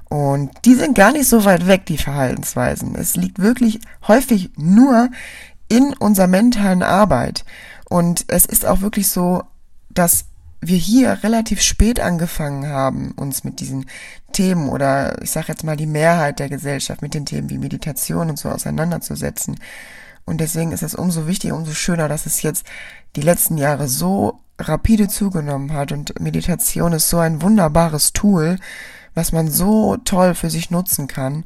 Und 0.08 0.50
die 0.64 0.74
sind 0.74 0.96
gar 0.96 1.12
nicht 1.12 1.28
so 1.28 1.44
weit 1.44 1.66
weg, 1.66 1.84
die 1.84 1.98
Verhaltensweisen. 1.98 2.94
Es 2.94 3.16
liegt 3.16 3.38
wirklich 3.38 3.80
häufig 4.06 4.50
nur 4.56 5.10
in 5.68 5.92
unserer 5.98 6.26
mentalen 6.26 6.82
Arbeit. 6.82 7.44
Und 7.90 8.24
es 8.28 8.46
ist 8.46 8.64
auch 8.64 8.80
wirklich 8.80 9.10
so, 9.10 9.42
dass 9.90 10.24
wir 10.62 10.78
hier 10.78 11.22
relativ 11.22 11.60
spät 11.60 12.00
angefangen 12.00 12.66
haben, 12.66 13.12
uns 13.12 13.44
mit 13.44 13.60
diesen 13.60 13.84
Themen 14.32 14.70
oder 14.70 15.22
ich 15.22 15.30
sage 15.30 15.48
jetzt 15.48 15.64
mal 15.64 15.76
die 15.76 15.86
Mehrheit 15.86 16.38
der 16.38 16.48
Gesellschaft 16.48 17.02
mit 17.02 17.12
den 17.12 17.26
Themen 17.26 17.50
wie 17.50 17.58
Meditation 17.58 18.30
und 18.30 18.38
so 18.38 18.48
auseinanderzusetzen. 18.48 19.56
Und 20.28 20.38
deswegen 20.38 20.72
ist 20.72 20.82
es 20.82 20.94
umso 20.94 21.26
wichtiger, 21.26 21.56
umso 21.56 21.72
schöner, 21.72 22.08
dass 22.08 22.26
es 22.26 22.42
jetzt 22.42 22.66
die 23.16 23.22
letzten 23.22 23.56
Jahre 23.56 23.88
so 23.88 24.40
rapide 24.58 25.08
zugenommen 25.08 25.72
hat. 25.72 25.90
Und 25.90 26.20
Meditation 26.20 26.92
ist 26.92 27.08
so 27.08 27.18
ein 27.18 27.40
wunderbares 27.42 28.12
Tool, 28.12 28.58
was 29.14 29.32
man 29.32 29.50
so 29.50 29.96
toll 29.96 30.34
für 30.34 30.50
sich 30.50 30.70
nutzen 30.70 31.08
kann 31.08 31.44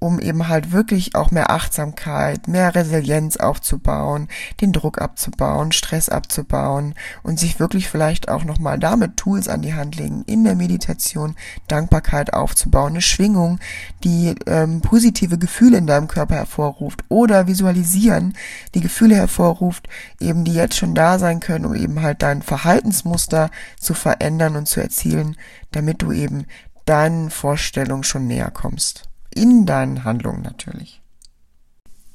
um 0.00 0.18
eben 0.18 0.48
halt 0.48 0.72
wirklich 0.72 1.14
auch 1.14 1.30
mehr 1.30 1.50
Achtsamkeit, 1.50 2.48
mehr 2.48 2.74
Resilienz 2.74 3.36
aufzubauen, 3.36 4.28
den 4.60 4.72
Druck 4.72 5.00
abzubauen, 5.00 5.72
Stress 5.72 6.08
abzubauen 6.08 6.94
und 7.22 7.38
sich 7.38 7.60
wirklich 7.60 7.88
vielleicht 7.88 8.28
auch 8.28 8.44
nochmal 8.44 8.78
damit 8.78 9.18
Tools 9.18 9.46
an 9.46 9.60
die 9.62 9.74
Hand 9.74 9.96
legen, 9.96 10.24
in 10.26 10.42
der 10.42 10.56
Meditation 10.56 11.36
Dankbarkeit 11.68 12.32
aufzubauen, 12.32 12.92
eine 12.92 13.02
Schwingung, 13.02 13.60
die 14.02 14.34
ähm, 14.46 14.80
positive 14.80 15.36
Gefühle 15.36 15.76
in 15.76 15.86
deinem 15.86 16.08
Körper 16.08 16.36
hervorruft 16.36 17.04
oder 17.10 17.46
visualisieren, 17.46 18.34
die 18.74 18.80
Gefühle 18.80 19.16
hervorruft, 19.16 19.86
eben 20.18 20.44
die 20.44 20.54
jetzt 20.54 20.76
schon 20.76 20.94
da 20.94 21.18
sein 21.18 21.40
können, 21.40 21.66
um 21.66 21.74
eben 21.74 22.00
halt 22.00 22.22
dein 22.22 22.40
Verhaltensmuster 22.40 23.50
zu 23.78 23.92
verändern 23.92 24.56
und 24.56 24.66
zu 24.66 24.80
erzielen, 24.80 25.36
damit 25.72 26.00
du 26.00 26.10
eben 26.10 26.46
deinen 26.86 27.28
Vorstellungen 27.28 28.02
schon 28.02 28.26
näher 28.26 28.50
kommst 28.50 29.09
in 29.34 29.66
deinen 29.66 30.04
Handlungen 30.04 30.42
natürlich. 30.42 31.00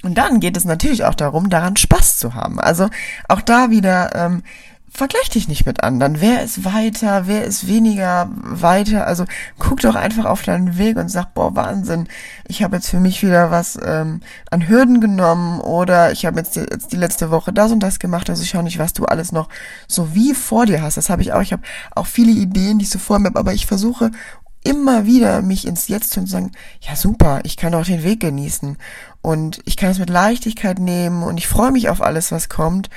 Und 0.02 0.16
dann 0.18 0.40
geht 0.40 0.56
es 0.56 0.64
natürlich 0.64 1.04
auch 1.04 1.14
darum, 1.14 1.50
daran 1.50 1.76
Spaß 1.76 2.18
zu 2.18 2.34
haben. 2.34 2.60
Also 2.60 2.88
auch 3.28 3.40
da 3.40 3.70
wieder, 3.70 4.14
ähm, 4.14 4.42
vergleich 4.96 5.28
dich 5.28 5.46
nicht 5.46 5.66
mit 5.66 5.82
anderen. 5.82 6.20
Wer 6.20 6.42
ist 6.42 6.64
weiter, 6.64 7.26
wer 7.26 7.44
ist 7.44 7.66
weniger 7.66 8.28
weiter? 8.32 9.06
Also 9.06 9.24
guck 9.58 9.80
doch 9.80 9.94
einfach 9.94 10.24
auf 10.24 10.42
deinen 10.42 10.78
Weg 10.78 10.96
und 10.96 11.08
sag, 11.08 11.34
boah, 11.34 11.54
Wahnsinn, 11.54 12.08
ich 12.48 12.62
habe 12.62 12.76
jetzt 12.76 12.88
für 12.88 13.00
mich 13.00 13.22
wieder 13.22 13.50
was 13.50 13.78
ähm, 13.84 14.20
an 14.50 14.68
Hürden 14.68 15.00
genommen 15.00 15.60
oder 15.60 16.12
ich 16.12 16.24
habe 16.24 16.38
jetzt, 16.38 16.56
die, 16.56 16.60
jetzt 16.60 16.92
die 16.92 16.96
letzte 16.96 17.30
Woche 17.30 17.52
das 17.52 17.72
und 17.72 17.80
das 17.80 17.98
gemacht, 17.98 18.30
also 18.30 18.42
ich 18.42 18.50
schau 18.50 18.62
nicht, 18.62 18.78
was 18.78 18.92
du 18.92 19.04
alles 19.04 19.32
noch 19.32 19.48
so 19.86 20.14
wie 20.14 20.34
vor 20.34 20.66
dir 20.66 20.82
hast. 20.82 20.96
Das 20.96 21.10
habe 21.10 21.22
ich 21.22 21.32
auch. 21.32 21.42
Ich 21.42 21.52
habe 21.52 21.62
auch 21.94 22.06
viele 22.06 22.32
Ideen, 22.32 22.78
die 22.78 22.84
ich 22.84 22.90
so 22.90 22.98
vor 22.98 23.18
mir 23.18 23.28
habe, 23.28 23.38
aber 23.38 23.52
ich 23.52 23.66
versuche 23.66 24.10
immer 24.66 25.06
wieder 25.06 25.42
mich 25.42 25.66
ins 25.66 25.88
Jetzt 25.88 26.10
zu 26.10 26.20
und 26.20 26.26
sagen, 26.26 26.52
ja 26.80 26.96
super, 26.96 27.40
ich 27.44 27.56
kann 27.56 27.74
auch 27.74 27.84
den 27.84 28.02
Weg 28.02 28.20
genießen 28.20 28.76
und 29.22 29.60
ich 29.64 29.76
kann 29.76 29.90
es 29.90 29.98
mit 29.98 30.10
Leichtigkeit 30.10 30.78
nehmen 30.78 31.22
und 31.22 31.38
ich 31.38 31.46
freue 31.46 31.70
mich 31.70 31.88
auf 31.88 32.02
alles, 32.02 32.32
was 32.32 32.48
kommt, 32.48 32.90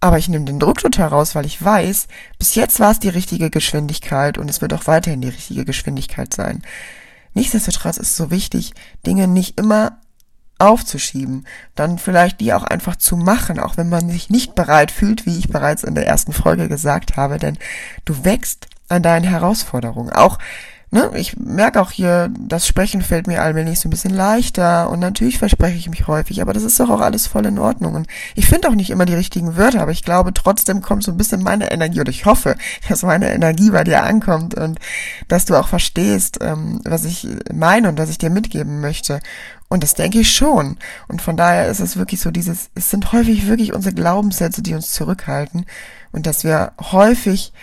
aber 0.00 0.18
ich 0.18 0.28
nehme 0.28 0.44
den 0.44 0.58
Druck 0.58 0.78
total 0.78 1.08
raus, 1.08 1.34
weil 1.36 1.46
ich 1.46 1.62
weiß, 1.62 2.08
bis 2.38 2.56
jetzt 2.56 2.80
war 2.80 2.90
es 2.90 2.98
die 2.98 3.08
richtige 3.08 3.50
Geschwindigkeit 3.50 4.36
und 4.36 4.50
es 4.50 4.60
wird 4.60 4.74
auch 4.74 4.88
weiterhin 4.88 5.20
die 5.20 5.28
richtige 5.28 5.64
Geschwindigkeit 5.64 6.34
sein. 6.34 6.62
Nichtsdestotrotz 7.34 7.98
ist 7.98 8.08
es 8.08 8.16
so 8.16 8.30
wichtig, 8.30 8.74
Dinge 9.06 9.28
nicht 9.28 9.58
immer 9.60 9.98
aufzuschieben, 10.58 11.46
dann 11.74 11.98
vielleicht 11.98 12.40
die 12.40 12.52
auch 12.52 12.64
einfach 12.64 12.96
zu 12.96 13.16
machen, 13.16 13.58
auch 13.60 13.76
wenn 13.76 13.88
man 13.88 14.10
sich 14.10 14.28
nicht 14.28 14.54
bereit 14.54 14.90
fühlt, 14.90 15.24
wie 15.24 15.38
ich 15.38 15.48
bereits 15.48 15.84
in 15.84 15.94
der 15.94 16.06
ersten 16.06 16.32
Folge 16.32 16.68
gesagt 16.68 17.16
habe, 17.16 17.38
denn 17.38 17.58
du 18.04 18.24
wächst 18.24 18.66
an 18.88 19.02
deinen 19.02 19.24
Herausforderungen. 19.24 20.12
Auch 20.12 20.38
ne, 20.92 21.10
ich 21.14 21.36
merke 21.38 21.80
auch 21.80 21.90
hier, 21.90 22.30
das 22.38 22.66
Sprechen 22.66 23.02
fällt 23.02 23.26
mir 23.26 23.42
allmählich 23.42 23.80
so 23.80 23.88
ein 23.88 23.90
bisschen 23.90 24.14
leichter 24.14 24.90
und 24.90 25.00
natürlich 25.00 25.38
verspreche 25.38 25.76
ich 25.76 25.88
mich 25.88 26.06
häufig, 26.06 26.42
aber 26.42 26.52
das 26.52 26.62
ist 26.62 26.78
doch 26.78 26.90
auch 26.90 27.00
alles 27.00 27.26
voll 27.26 27.46
in 27.46 27.58
Ordnung 27.58 27.94
und 27.94 28.06
ich 28.34 28.46
finde 28.46 28.68
auch 28.68 28.74
nicht 28.74 28.90
immer 28.90 29.06
die 29.06 29.14
richtigen 29.14 29.56
Wörter, 29.56 29.80
aber 29.80 29.90
ich 29.90 30.04
glaube 30.04 30.34
trotzdem 30.34 30.82
kommt 30.82 31.02
so 31.02 31.10
ein 31.10 31.16
bisschen 31.16 31.42
meine 31.42 31.72
Energie 31.72 32.00
oder 32.00 32.10
ich 32.10 32.26
hoffe, 32.26 32.56
dass 32.88 33.02
meine 33.02 33.32
Energie 33.32 33.70
bei 33.70 33.84
dir 33.84 34.04
ankommt 34.04 34.54
und 34.54 34.78
dass 35.28 35.46
du 35.46 35.56
auch 35.56 35.66
verstehst, 35.66 36.38
ähm, 36.42 36.80
was 36.84 37.04
ich 37.04 37.26
meine 37.52 37.88
und 37.88 37.98
was 37.98 38.10
ich 38.10 38.18
dir 38.18 38.30
mitgeben 38.30 38.80
möchte. 38.80 39.20
Und 39.68 39.82
das 39.82 39.94
denke 39.94 40.20
ich 40.20 40.30
schon. 40.30 40.76
Und 41.08 41.22
von 41.22 41.38
daher 41.38 41.68
ist 41.68 41.80
es 41.80 41.96
wirklich 41.96 42.20
so 42.20 42.30
dieses, 42.30 42.68
es 42.74 42.90
sind 42.90 43.12
häufig 43.12 43.46
wirklich 43.46 43.72
unsere 43.72 43.94
Glaubenssätze, 43.94 44.60
die 44.60 44.74
uns 44.74 44.92
zurückhalten 44.92 45.64
und 46.12 46.26
dass 46.26 46.44
wir 46.44 46.72
häufig 46.92 47.54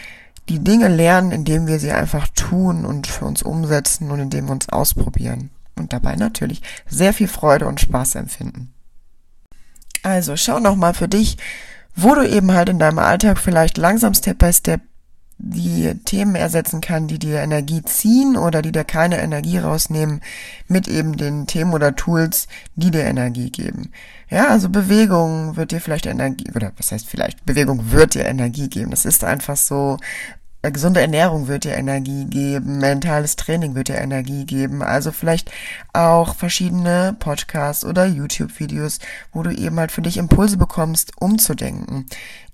die 0.50 0.60
Dinge 0.60 0.88
lernen, 0.88 1.32
indem 1.32 1.68
wir 1.68 1.80
sie 1.80 1.92
einfach 1.92 2.28
tun 2.30 2.86
und 2.86 3.08
für 3.08 3.26
uns 3.26 3.44
umsetzen 3.44 4.12
und 4.12 4.20
indem 4.20 4.48
wir 4.48 4.54
uns 4.54 4.70
ausprobieren. 4.70 5.52
Und 5.76 5.94
dabei 5.94 6.16
natürlich 6.16 6.62
sehr 6.88 7.14
viel 7.14 7.28
Freude 7.28 7.68
und 7.68 7.80
Spaß 7.80 8.16
empfinden. 8.16 8.74
Also 10.04 10.36
schau 10.36 10.60
noch 10.60 10.76
mal 10.76 10.94
für 10.94 11.08
dich, 11.08 11.38
wo 11.96 12.16
du 12.16 12.28
eben 12.28 12.52
halt 12.52 12.70
in 12.70 12.80
deinem 12.80 13.00
Alltag 13.00 13.38
vielleicht 13.38 13.78
langsam 13.78 14.14
Step 14.14 14.40
by 14.40 14.52
Step 14.52 14.82
die 15.42 15.94
Themen 16.04 16.36
ersetzen 16.36 16.82
kann, 16.82 17.08
die 17.08 17.18
dir 17.18 17.40
Energie 17.40 17.82
ziehen 17.84 18.36
oder 18.36 18.62
die 18.62 18.74
dir 18.74 18.84
keine 18.84 19.22
Energie 19.22 19.58
rausnehmen, 19.58 20.20
mit 20.68 20.90
eben 20.90 21.16
den 21.16 21.48
Themen 21.48 21.74
oder 21.74 21.96
Tools, 21.96 22.50
die 22.76 22.92
dir 22.92 23.06
Energie 23.06 23.50
geben. 23.50 23.92
Ja, 24.30 24.50
also 24.50 24.68
Bewegung 24.68 25.56
wird 25.56 25.72
dir 25.72 25.80
vielleicht 25.80 26.08
Energie, 26.08 26.52
oder 26.54 26.74
was 26.78 26.92
heißt 26.92 27.08
vielleicht, 27.08 27.46
Bewegung 27.46 27.92
wird 27.92 28.16
dir 28.16 28.26
Energie 28.26 28.68
geben. 28.68 28.92
Das 28.92 29.06
ist 29.06 29.24
einfach 29.24 29.56
so, 29.56 29.98
gesunde 30.62 31.02
Ernährung 31.02 31.48
wird 31.48 31.64
dir 31.64 31.76
Energie 31.76 32.26
geben, 32.26 32.80
mentales 32.80 33.36
Training 33.38 33.76
wird 33.76 33.88
dir 33.88 33.98
Energie 33.98 34.46
geben, 34.46 34.84
also 34.84 35.12
vielleicht 35.12 35.52
auch 35.94 36.36
verschiedene 36.36 37.16
Podcasts 37.18 37.86
oder 37.86 38.06
YouTube-Videos, 38.06 39.00
wo 39.32 39.42
du 39.42 39.52
eben 39.52 39.80
halt 39.80 39.92
für 39.92 40.02
dich 40.02 40.18
Impulse 40.18 40.58
bekommst, 40.58 41.14
umzudenken. 41.20 42.06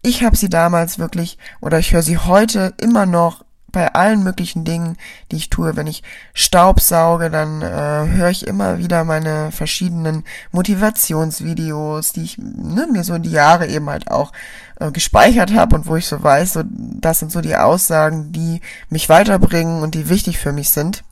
Ich 0.03 0.23
habe 0.23 0.35
sie 0.35 0.49
damals 0.49 0.99
wirklich, 0.99 1.39
oder 1.61 1.79
ich 1.79 1.93
höre 1.93 2.03
sie 2.03 2.19
heute 2.19 2.73
immer 2.79 3.07
noch 3.07 3.43
bei 3.75 3.93
allen 3.93 4.23
möglichen 4.23 4.63
Dingen, 4.63 4.97
die 5.31 5.35
ich 5.35 5.49
tue. 5.49 5.75
Wenn 5.75 5.85
ich 5.85 6.01
Staub 6.33 6.79
sauge, 6.79 7.29
dann 7.29 7.61
äh, 7.61 8.09
höre 8.15 8.29
ich 8.29 8.47
immer 8.47 8.79
wieder 8.79 9.03
meine 9.03 9.51
verschiedenen 9.51 10.23
Motivationsvideos, 10.51 12.13
die 12.13 12.23
ich 12.23 12.37
ne, 12.37 12.87
mir 12.89 13.03
so 13.03 13.17
die 13.17 13.31
Jahre 13.31 13.67
eben 13.67 13.89
halt 13.89 14.09
auch 14.09 14.31
äh, 14.79 14.91
gespeichert 14.91 15.53
habe 15.53 15.75
und 15.75 15.87
wo 15.87 15.97
ich 15.97 16.07
so 16.07 16.23
weiß, 16.23 16.53
so 16.53 16.63
das 16.65 17.19
sind 17.19 17.33
so 17.33 17.41
die 17.41 17.57
Aussagen, 17.57 18.31
die 18.31 18.61
mich 18.89 19.09
weiterbringen 19.09 19.83
und 19.83 19.93
die 19.93 20.07
wichtig 20.07 20.39
für 20.39 20.53
mich 20.53 20.69
sind. 20.69 21.03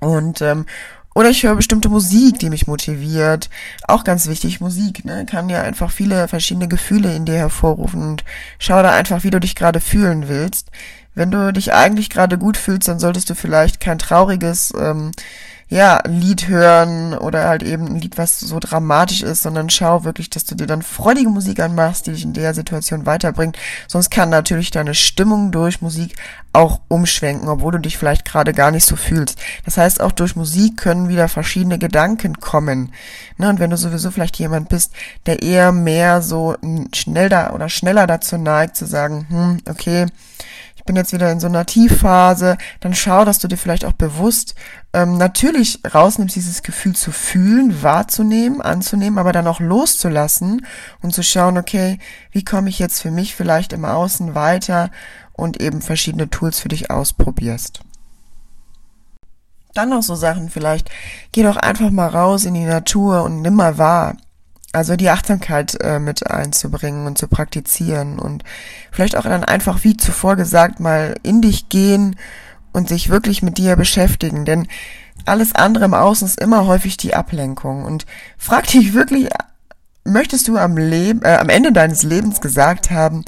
Und 0.00 0.42
ähm, 0.42 0.66
oder 1.16 1.30
ich 1.30 1.44
höre 1.44 1.56
bestimmte 1.56 1.88
Musik, 1.88 2.40
die 2.40 2.50
mich 2.50 2.66
motiviert. 2.66 3.48
Auch 3.88 4.04
ganz 4.04 4.26
wichtig, 4.26 4.60
Musik, 4.60 5.06
ne? 5.06 5.24
Kann 5.24 5.48
ja 5.48 5.62
einfach 5.62 5.90
viele 5.90 6.28
verschiedene 6.28 6.68
Gefühle 6.68 7.16
in 7.16 7.24
dir 7.24 7.36
hervorrufen 7.36 8.02
und 8.02 8.24
schau 8.58 8.82
da 8.82 8.90
einfach, 8.90 9.24
wie 9.24 9.30
du 9.30 9.40
dich 9.40 9.54
gerade 9.54 9.80
fühlen 9.80 10.28
willst. 10.28 10.70
Wenn 11.16 11.30
du 11.30 11.52
dich 11.52 11.72
eigentlich 11.72 12.10
gerade 12.10 12.38
gut 12.38 12.56
fühlst, 12.56 12.86
dann 12.88 13.00
solltest 13.00 13.28
du 13.30 13.34
vielleicht 13.34 13.80
kein 13.80 13.98
trauriges 13.98 14.72
ähm, 14.78 15.12
ja, 15.68 16.00
Lied 16.06 16.46
hören 16.46 17.14
oder 17.14 17.48
halt 17.48 17.64
eben 17.64 17.86
ein 17.86 17.96
Lied, 17.96 18.18
was 18.18 18.38
so 18.38 18.60
dramatisch 18.60 19.22
ist, 19.22 19.42
sondern 19.42 19.68
schau 19.68 20.04
wirklich, 20.04 20.30
dass 20.30 20.44
du 20.44 20.54
dir 20.54 20.66
dann 20.66 20.82
freudige 20.82 21.28
Musik 21.28 21.58
anmachst, 21.58 22.06
die 22.06 22.12
dich 22.12 22.22
in 22.22 22.34
der 22.34 22.54
Situation 22.54 23.04
weiterbringt. 23.04 23.58
Sonst 23.88 24.10
kann 24.10 24.28
natürlich 24.28 24.70
deine 24.70 24.94
Stimmung 24.94 25.50
durch 25.50 25.82
Musik 25.82 26.14
auch 26.52 26.80
umschwenken, 26.86 27.48
obwohl 27.48 27.72
du 27.72 27.78
dich 27.78 27.98
vielleicht 27.98 28.24
gerade 28.24 28.52
gar 28.52 28.70
nicht 28.70 28.84
so 28.84 28.94
fühlst. 28.94 29.38
Das 29.64 29.76
heißt, 29.76 30.00
auch 30.00 30.12
durch 30.12 30.36
Musik 30.36 30.76
können 30.76 31.08
wieder 31.08 31.28
verschiedene 31.28 31.78
Gedanken 31.78 32.38
kommen. 32.38 32.92
Ne? 33.36 33.48
Und 33.48 33.58
wenn 33.58 33.70
du 33.70 33.76
sowieso 33.76 34.12
vielleicht 34.12 34.38
jemand 34.38 34.68
bist, 34.68 34.92
der 35.26 35.42
eher 35.42 35.72
mehr 35.72 36.22
so 36.22 36.56
schnell 36.94 37.28
da 37.28 37.50
oder 37.52 37.68
schneller 37.68 38.06
dazu 38.06 38.36
neigt, 38.38 38.76
zu 38.76 38.86
sagen, 38.86 39.26
hm, 39.30 39.58
okay, 39.68 40.06
bin 40.86 40.96
jetzt 40.96 41.12
wieder 41.12 41.30
in 41.30 41.40
so 41.40 41.46
einer 41.46 41.66
Tiefphase, 41.66 42.56
dann 42.80 42.94
schau, 42.94 43.24
dass 43.24 43.38
du 43.38 43.48
dir 43.48 43.56
vielleicht 43.56 43.84
auch 43.84 43.92
bewusst 43.92 44.54
ähm, 44.92 45.18
natürlich 45.18 45.80
rausnimmst, 45.92 46.34
dieses 46.34 46.62
Gefühl 46.62 46.94
zu 46.94 47.12
fühlen, 47.12 47.82
wahrzunehmen, 47.82 48.60
anzunehmen, 48.60 49.18
aber 49.18 49.32
dann 49.32 49.46
auch 49.46 49.60
loszulassen 49.60 50.64
und 51.02 51.12
zu 51.12 51.22
schauen, 51.22 51.58
okay, 51.58 51.98
wie 52.30 52.44
komme 52.44 52.68
ich 52.68 52.78
jetzt 52.78 53.02
für 53.02 53.10
mich 53.10 53.34
vielleicht 53.34 53.72
im 53.72 53.84
Außen 53.84 54.34
weiter 54.34 54.90
und 55.32 55.60
eben 55.60 55.82
verschiedene 55.82 56.30
Tools 56.30 56.58
für 56.58 56.68
dich 56.68 56.90
ausprobierst. 56.90 57.80
Dann 59.74 59.90
noch 59.90 60.02
so 60.02 60.14
Sachen 60.14 60.48
vielleicht, 60.48 60.90
geh 61.32 61.42
doch 61.42 61.56
einfach 61.56 61.90
mal 61.90 62.08
raus 62.08 62.46
in 62.46 62.54
die 62.54 62.64
Natur 62.64 63.24
und 63.24 63.42
nimm 63.42 63.54
mal 63.54 63.76
wahr. 63.76 64.16
Also 64.76 64.94
die 64.94 65.08
Achtsamkeit 65.08 65.78
äh, 65.80 65.98
mit 65.98 66.30
einzubringen 66.30 67.06
und 67.06 67.16
zu 67.16 67.28
praktizieren 67.28 68.18
und 68.18 68.44
vielleicht 68.92 69.16
auch 69.16 69.22
dann 69.22 69.42
einfach, 69.42 69.84
wie 69.84 69.96
zuvor 69.96 70.36
gesagt, 70.36 70.80
mal 70.80 71.14
in 71.22 71.40
dich 71.40 71.70
gehen 71.70 72.16
und 72.74 72.90
sich 72.90 73.08
wirklich 73.08 73.42
mit 73.42 73.56
dir 73.56 73.76
beschäftigen. 73.76 74.44
Denn 74.44 74.68
alles 75.24 75.54
andere 75.54 75.86
im 75.86 75.94
Außen 75.94 76.28
ist 76.28 76.38
immer 76.38 76.66
häufig 76.66 76.98
die 76.98 77.14
Ablenkung. 77.14 77.86
Und 77.86 78.04
frag 78.36 78.66
dich 78.66 78.92
wirklich, 78.92 79.30
möchtest 80.04 80.46
du 80.46 80.58
am, 80.58 80.76
Leben, 80.76 81.22
äh, 81.22 81.36
am 81.36 81.48
Ende 81.48 81.72
deines 81.72 82.02
Lebens 82.02 82.42
gesagt 82.42 82.90
haben, 82.90 83.24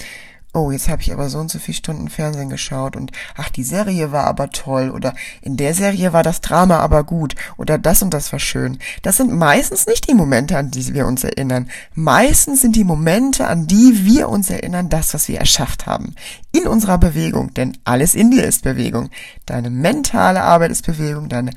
oh, 0.59 0.71
jetzt 0.71 0.89
habe 0.89 1.03
ich 1.03 1.13
aber 1.13 1.29
so 1.29 1.39
und 1.39 1.51
so 1.51 1.59
viele 1.59 1.77
Stunden 1.77 2.09
Fernsehen 2.09 2.51
geschaut 2.51 2.97
und 2.97 3.13
ach, 3.37 3.49
die 3.49 3.63
Serie 3.63 4.13
war 4.13 4.25
aber 4.25 4.51
toll 4.51 4.91
oder 4.91 5.15
in 5.41 5.57
der 5.57 5.75
Serie 5.75 6.13
war 6.13 6.23
das 6.23 6.41
Drama 6.41 6.79
aber 6.79 7.05
gut 7.05 7.35
oder 7.57 7.79
das 7.79 8.03
und 8.03 8.13
das 8.13 8.33
war 8.33 8.41
schön. 8.41 8.79
Das 9.03 9.17
sind 9.17 9.33
meistens 9.33 9.87
nicht 9.87 10.09
die 10.09 10.15
Momente, 10.15 10.59
an 10.59 10.71
die 10.71 10.95
wir 10.95 11.07
uns 11.07 11.25
erinnern. 11.25 11.71
Meistens 11.95 12.61
sind 12.61 12.77
die 12.77 12.85
Momente, 12.85 13.47
an 13.47 13.67
die 13.67 14.05
wir 14.05 14.29
uns 14.29 14.51
erinnern, 14.51 14.89
das, 14.89 15.15
was 15.15 15.29
wir 15.29 15.39
erschafft 15.39 15.87
haben. 15.87 16.15
In 16.53 16.67
unserer 16.67 16.99
Bewegung, 16.99 17.55
denn 17.55 17.77
alles 17.85 18.15
in 18.15 18.31
dir 18.31 18.45
ist 18.45 18.65
Bewegung. 18.65 19.11
Deine 19.47 19.71
mentale 19.71 20.43
Arbeit 20.43 20.71
ist 20.71 20.87
Bewegung, 20.87 21.29
deine 21.29 21.51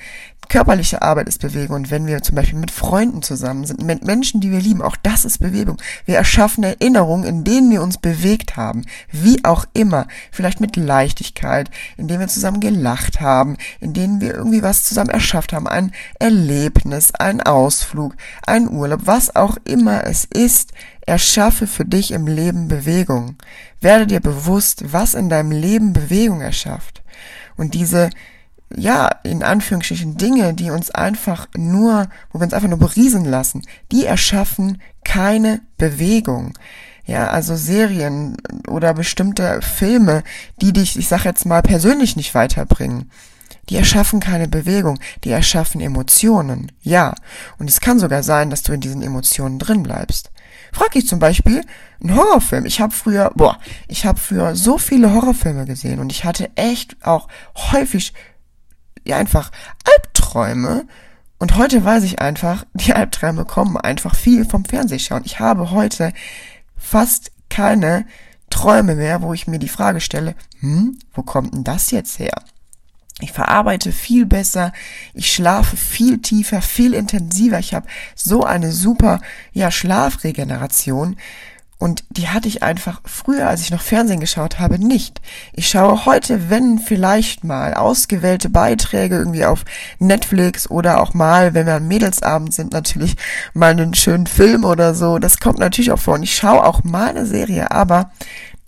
körperliche 0.51 1.01
Arbeit 1.01 1.29
ist 1.29 1.39
Bewegung 1.39 1.77
und 1.77 1.91
wenn 1.91 2.07
wir 2.07 2.21
zum 2.23 2.35
Beispiel 2.35 2.59
mit 2.59 2.71
Freunden 2.71 3.21
zusammen 3.21 3.65
sind, 3.65 3.81
mit 3.83 4.03
Menschen, 4.03 4.41
die 4.41 4.51
wir 4.51 4.59
lieben, 4.59 4.81
auch 4.81 4.97
das 4.97 5.23
ist 5.23 5.37
Bewegung. 5.37 5.77
Wir 6.03 6.17
erschaffen 6.17 6.65
Erinnerungen, 6.65 7.23
in 7.23 7.45
denen 7.45 7.71
wir 7.71 7.81
uns 7.81 7.97
bewegt 7.97 8.57
haben, 8.57 8.83
wie 9.13 9.45
auch 9.45 9.63
immer, 9.73 10.07
vielleicht 10.29 10.59
mit 10.59 10.75
Leichtigkeit, 10.75 11.71
in 11.95 12.09
denen 12.09 12.19
wir 12.19 12.27
zusammen 12.27 12.59
gelacht 12.59 13.21
haben, 13.21 13.55
in 13.79 13.93
denen 13.93 14.19
wir 14.19 14.33
irgendwie 14.35 14.61
was 14.61 14.83
zusammen 14.83 15.09
erschafft 15.09 15.53
haben, 15.53 15.69
ein 15.69 15.93
Erlebnis, 16.19 17.15
ein 17.15 17.39
Ausflug, 17.39 18.17
ein 18.45 18.69
Urlaub, 18.69 19.03
was 19.05 19.33
auch 19.33 19.55
immer 19.63 20.03
es 20.05 20.25
ist, 20.25 20.73
erschaffe 21.05 21.65
für 21.65 21.85
dich 21.85 22.11
im 22.11 22.27
Leben 22.27 22.67
Bewegung. 22.67 23.37
Werde 23.79 24.05
dir 24.05 24.19
bewusst, 24.19 24.83
was 24.91 25.13
in 25.13 25.29
deinem 25.29 25.51
Leben 25.51 25.93
Bewegung 25.93 26.41
erschafft. 26.41 27.03
Und 27.55 27.73
diese 27.73 28.09
ja, 28.77 29.07
in 29.23 29.43
Anführungsstrichen 29.43 30.17
Dinge, 30.17 30.53
die 30.53 30.71
uns 30.71 30.91
einfach 30.91 31.47
nur, 31.55 32.07
wo 32.31 32.39
wir 32.39 32.43
uns 32.45 32.53
einfach 32.53 32.69
nur 32.69 32.79
beriesen 32.79 33.25
lassen, 33.25 33.63
die 33.91 34.05
erschaffen 34.05 34.81
keine 35.03 35.61
Bewegung. 35.77 36.53
Ja, 37.05 37.29
also 37.29 37.55
Serien 37.55 38.37
oder 38.67 38.93
bestimmte 38.93 39.61
Filme, 39.61 40.23
die 40.61 40.71
dich, 40.71 40.97
ich 40.97 41.07
sag 41.07 41.25
jetzt 41.25 41.45
mal, 41.45 41.61
persönlich 41.61 42.15
nicht 42.15 42.33
weiterbringen. 42.35 43.09
Die 43.69 43.77
erschaffen 43.77 44.19
keine 44.19 44.47
Bewegung, 44.47 44.99
die 45.23 45.31
erschaffen 45.31 45.81
Emotionen. 45.81 46.71
Ja. 46.81 47.15
Und 47.57 47.69
es 47.69 47.79
kann 47.79 47.99
sogar 47.99 48.23
sein, 48.23 48.49
dass 48.49 48.63
du 48.63 48.73
in 48.73 48.81
diesen 48.81 49.01
Emotionen 49.01 49.59
drin 49.59 49.83
bleibst. 49.83 50.31
Frag 50.71 50.91
dich 50.91 51.07
zum 51.07 51.19
Beispiel 51.19 51.63
einen 52.01 52.15
Horrorfilm. 52.15 52.65
Ich 52.65 52.79
habe 52.79 52.93
früher, 52.93 53.31
boah, 53.35 53.59
ich 53.87 54.05
habe 54.05 54.19
früher 54.19 54.55
so 54.55 54.77
viele 54.77 55.13
Horrorfilme 55.13 55.65
gesehen 55.65 55.99
und 55.99 56.11
ich 56.11 56.23
hatte 56.23 56.49
echt 56.55 56.95
auch 57.05 57.27
häufig 57.71 58.13
ja 59.11 59.17
einfach 59.17 59.51
Albträume. 59.85 60.87
Und 61.37 61.55
heute 61.55 61.83
weiß 61.83 62.03
ich 62.03 62.19
einfach, 62.21 62.65
die 62.73 62.93
Albträume 62.93 63.45
kommen 63.45 63.77
einfach 63.77 64.15
viel 64.15 64.45
vom 64.45 64.65
Fernsehschauen. 64.65 65.23
Ich 65.25 65.39
habe 65.39 65.71
heute 65.71 66.13
fast 66.77 67.31
keine 67.49 68.05
Träume 68.49 68.95
mehr, 68.95 69.21
wo 69.21 69.33
ich 69.33 69.47
mir 69.47 69.59
die 69.59 69.69
Frage 69.69 70.01
stelle, 70.01 70.35
hm, 70.59 70.99
wo 71.13 71.23
kommt 71.23 71.53
denn 71.53 71.63
das 71.63 71.91
jetzt 71.91 72.19
her? 72.19 72.33
Ich 73.19 73.31
verarbeite 73.31 73.91
viel 73.91 74.25
besser, 74.25 74.73
ich 75.13 75.31
schlafe 75.31 75.77
viel 75.77 76.19
tiefer, 76.21 76.61
viel 76.61 76.93
intensiver. 76.93 77.59
Ich 77.59 77.73
habe 77.73 77.87
so 78.15 78.43
eine 78.43 78.71
super 78.71 79.21
ja 79.53 79.71
Schlafregeneration, 79.71 81.17
und 81.81 82.03
die 82.11 82.29
hatte 82.29 82.47
ich 82.47 82.61
einfach 82.61 83.01
früher, 83.05 83.49
als 83.49 83.61
ich 83.61 83.71
noch 83.71 83.81
Fernsehen 83.81 84.19
geschaut 84.19 84.59
habe, 84.59 84.77
nicht. 84.77 85.19
Ich 85.51 85.67
schaue 85.67 86.05
heute, 86.05 86.51
wenn 86.51 86.77
vielleicht 86.77 87.43
mal 87.43 87.73
ausgewählte 87.73 88.49
Beiträge 88.49 89.15
irgendwie 89.17 89.45
auf 89.45 89.65
Netflix 89.97 90.69
oder 90.69 91.01
auch 91.01 91.15
mal, 91.15 91.55
wenn 91.55 91.65
wir 91.65 91.73
am 91.73 91.87
Mädelsabend 91.87 92.53
sind, 92.53 92.71
natürlich 92.71 93.15
mal 93.55 93.71
einen 93.71 93.95
schönen 93.95 94.27
Film 94.27 94.63
oder 94.63 94.93
so. 94.93 95.17
Das 95.17 95.39
kommt 95.39 95.57
natürlich 95.57 95.91
auch 95.91 95.97
vor. 95.97 96.13
Und 96.13 96.23
ich 96.23 96.35
schaue 96.35 96.63
auch 96.63 96.83
mal 96.83 97.09
eine 97.09 97.25
Serie, 97.25 97.71
aber 97.71 98.11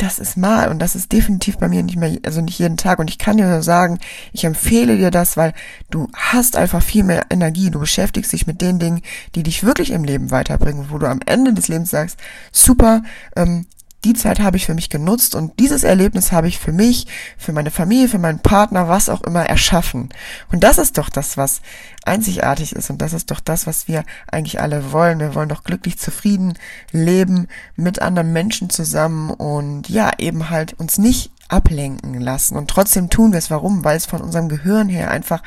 das 0.03 0.19
ist 0.19 0.37
mal 0.37 0.69
und 0.69 0.79
das 0.79 0.95
ist 0.95 1.11
definitiv 1.11 1.57
bei 1.57 1.67
mir 1.67 1.81
nicht 1.81 1.97
mehr, 1.97 2.17
also 2.25 2.41
nicht 2.41 2.59
jeden 2.59 2.77
Tag. 2.77 2.99
Und 2.99 3.09
ich 3.09 3.17
kann 3.17 3.37
dir 3.37 3.47
nur 3.47 3.63
sagen, 3.63 3.99
ich 4.33 4.43
empfehle 4.43 4.97
dir 4.97 5.11
das, 5.11 5.37
weil 5.37 5.53
du 5.89 6.09
hast 6.13 6.57
einfach 6.57 6.83
viel 6.83 7.03
mehr 7.03 7.25
Energie. 7.29 7.71
Du 7.71 7.79
beschäftigst 7.79 8.33
dich 8.33 8.45
mit 8.45 8.61
den 8.61 8.79
Dingen, 8.79 9.01
die 9.35 9.43
dich 9.43 9.63
wirklich 9.63 9.91
im 9.91 10.03
Leben 10.03 10.31
weiterbringen, 10.31 10.87
wo 10.89 10.97
du 10.97 11.07
am 11.07 11.19
Ende 11.25 11.53
des 11.53 11.69
Lebens 11.69 11.89
sagst, 11.89 12.19
super, 12.51 13.03
ähm, 13.35 13.65
die 14.03 14.13
Zeit 14.13 14.39
habe 14.39 14.57
ich 14.57 14.65
für 14.65 14.73
mich 14.73 14.89
genutzt 14.89 15.35
und 15.35 15.59
dieses 15.59 15.83
Erlebnis 15.83 16.31
habe 16.31 16.47
ich 16.47 16.59
für 16.59 16.71
mich, 16.71 17.07
für 17.37 17.53
meine 17.53 17.71
Familie, 17.71 18.09
für 18.09 18.19
meinen 18.19 18.39
Partner, 18.39 18.87
was 18.89 19.09
auch 19.09 19.21
immer 19.21 19.45
erschaffen. 19.45 20.09
Und 20.51 20.63
das 20.63 20.77
ist 20.77 20.97
doch 20.97 21.09
das, 21.09 21.37
was 21.37 21.61
einzigartig 22.05 22.73
ist 22.73 22.89
und 22.89 23.01
das 23.01 23.13
ist 23.13 23.31
doch 23.31 23.39
das, 23.39 23.65
was 23.65 23.87
wir 23.87 24.03
eigentlich 24.31 24.59
alle 24.59 24.91
wollen. 24.91 25.19
Wir 25.19 25.35
wollen 25.35 25.49
doch 25.49 25.63
glücklich 25.63 25.97
zufrieden 25.97 26.53
leben 26.91 27.47
mit 27.75 28.01
anderen 28.01 28.33
Menschen 28.33 28.69
zusammen 28.69 29.29
und 29.29 29.89
ja, 29.89 30.11
eben 30.17 30.49
halt 30.49 30.73
uns 30.79 30.97
nicht 30.97 31.31
ablenken 31.47 32.19
lassen. 32.19 32.57
Und 32.57 32.69
trotzdem 32.69 33.09
tun 33.09 33.31
wir 33.31 33.39
es. 33.39 33.51
Warum? 33.51 33.83
Weil 33.83 33.97
es 33.97 34.05
von 34.05 34.21
unserem 34.21 34.49
Gehirn 34.49 34.89
her 34.89 35.11
einfach 35.11 35.43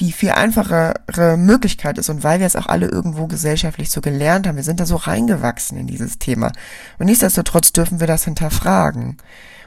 die 0.00 0.12
viel 0.12 0.30
einfachere 0.30 1.36
Möglichkeit 1.36 1.98
ist 1.98 2.08
und 2.08 2.24
weil 2.24 2.40
wir 2.40 2.46
es 2.46 2.56
auch 2.56 2.66
alle 2.66 2.86
irgendwo 2.86 3.26
gesellschaftlich 3.26 3.90
so 3.90 4.00
gelernt 4.00 4.46
haben, 4.46 4.56
wir 4.56 4.64
sind 4.64 4.80
da 4.80 4.86
so 4.86 4.96
reingewachsen 4.96 5.76
in 5.76 5.86
dieses 5.86 6.18
Thema. 6.18 6.52
Und 6.98 7.06
nichtsdestotrotz 7.06 7.72
dürfen 7.72 8.00
wir 8.00 8.06
das 8.06 8.24
hinterfragen. 8.24 9.18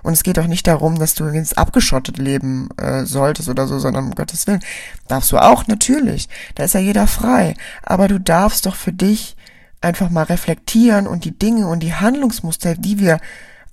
Und 0.01 0.13
es 0.13 0.23
geht 0.23 0.39
auch 0.39 0.47
nicht 0.47 0.67
darum, 0.67 0.97
dass 0.99 1.13
du 1.13 1.25
ins 1.25 1.53
abgeschottet 1.53 2.17
leben 2.17 2.69
äh, 2.77 3.05
solltest 3.05 3.47
oder 3.47 3.67
so, 3.67 3.79
sondern 3.79 4.05
um 4.05 4.15
Gottes 4.15 4.47
Willen. 4.47 4.59
Darfst 5.07 5.31
du 5.31 5.37
auch, 5.37 5.67
natürlich. 5.67 6.27
Da 6.55 6.63
ist 6.63 6.73
ja 6.73 6.81
jeder 6.81 7.07
frei. 7.07 7.55
Aber 7.83 8.07
du 8.07 8.19
darfst 8.19 8.65
doch 8.65 8.75
für 8.75 8.91
dich 8.91 9.37
einfach 9.81 10.09
mal 10.09 10.23
reflektieren 10.23 11.07
und 11.07 11.25
die 11.25 11.37
Dinge 11.37 11.67
und 11.67 11.81
die 11.81 11.93
Handlungsmuster, 11.93 12.75
die 12.75 12.99
wir 12.99 13.19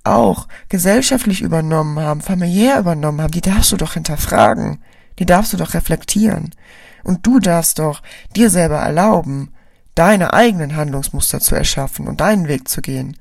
auch 0.03 0.47
gesellschaftlich 0.69 1.41
übernommen 1.41 1.99
haben, 1.99 2.21
familiär 2.21 2.79
übernommen 2.79 3.21
haben, 3.21 3.31
die 3.31 3.41
darfst 3.41 3.71
du 3.71 3.77
doch 3.77 3.93
hinterfragen 3.93 4.79
die 5.19 5.25
darfst 5.25 5.53
du 5.53 5.57
doch 5.57 5.73
reflektieren. 5.73 6.51
Und 7.03 7.25
du 7.25 7.39
darfst 7.39 7.79
doch 7.79 8.01
dir 8.35 8.49
selber 8.49 8.77
erlauben, 8.77 9.53
deine 9.95 10.33
eigenen 10.33 10.75
Handlungsmuster 10.75 11.39
zu 11.39 11.55
erschaffen 11.55 12.07
und 12.07 12.21
deinen 12.21 12.47
Weg 12.47 12.67
zu 12.67 12.81
gehen. 12.81 13.17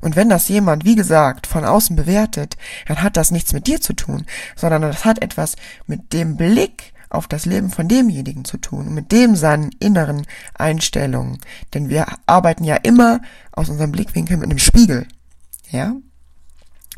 Und 0.00 0.16
wenn 0.16 0.28
das 0.28 0.48
jemand, 0.48 0.84
wie 0.84 0.96
gesagt, 0.96 1.46
von 1.46 1.64
außen 1.64 1.94
bewertet, 1.96 2.56
dann 2.86 3.02
hat 3.02 3.16
das 3.16 3.30
nichts 3.30 3.52
mit 3.52 3.66
dir 3.66 3.80
zu 3.80 3.92
tun, 3.92 4.26
sondern 4.56 4.82
das 4.82 5.04
hat 5.04 5.22
etwas 5.22 5.54
mit 5.86 6.12
dem 6.12 6.36
Blick 6.36 6.92
auf 7.08 7.28
das 7.28 7.46
Leben 7.46 7.70
von 7.70 7.88
demjenigen 7.88 8.44
zu 8.44 8.56
tun, 8.56 8.94
mit 8.94 9.12
dem 9.12 9.36
seinen 9.36 9.70
inneren 9.78 10.26
Einstellungen. 10.54 11.38
Denn 11.74 11.88
wir 11.88 12.06
arbeiten 12.26 12.64
ja 12.64 12.76
immer 12.76 13.20
aus 13.52 13.68
unserem 13.68 13.92
Blickwinkel 13.92 14.38
mit 14.38 14.50
einem 14.50 14.58
Spiegel. 14.58 15.06
Ja? 15.70 15.94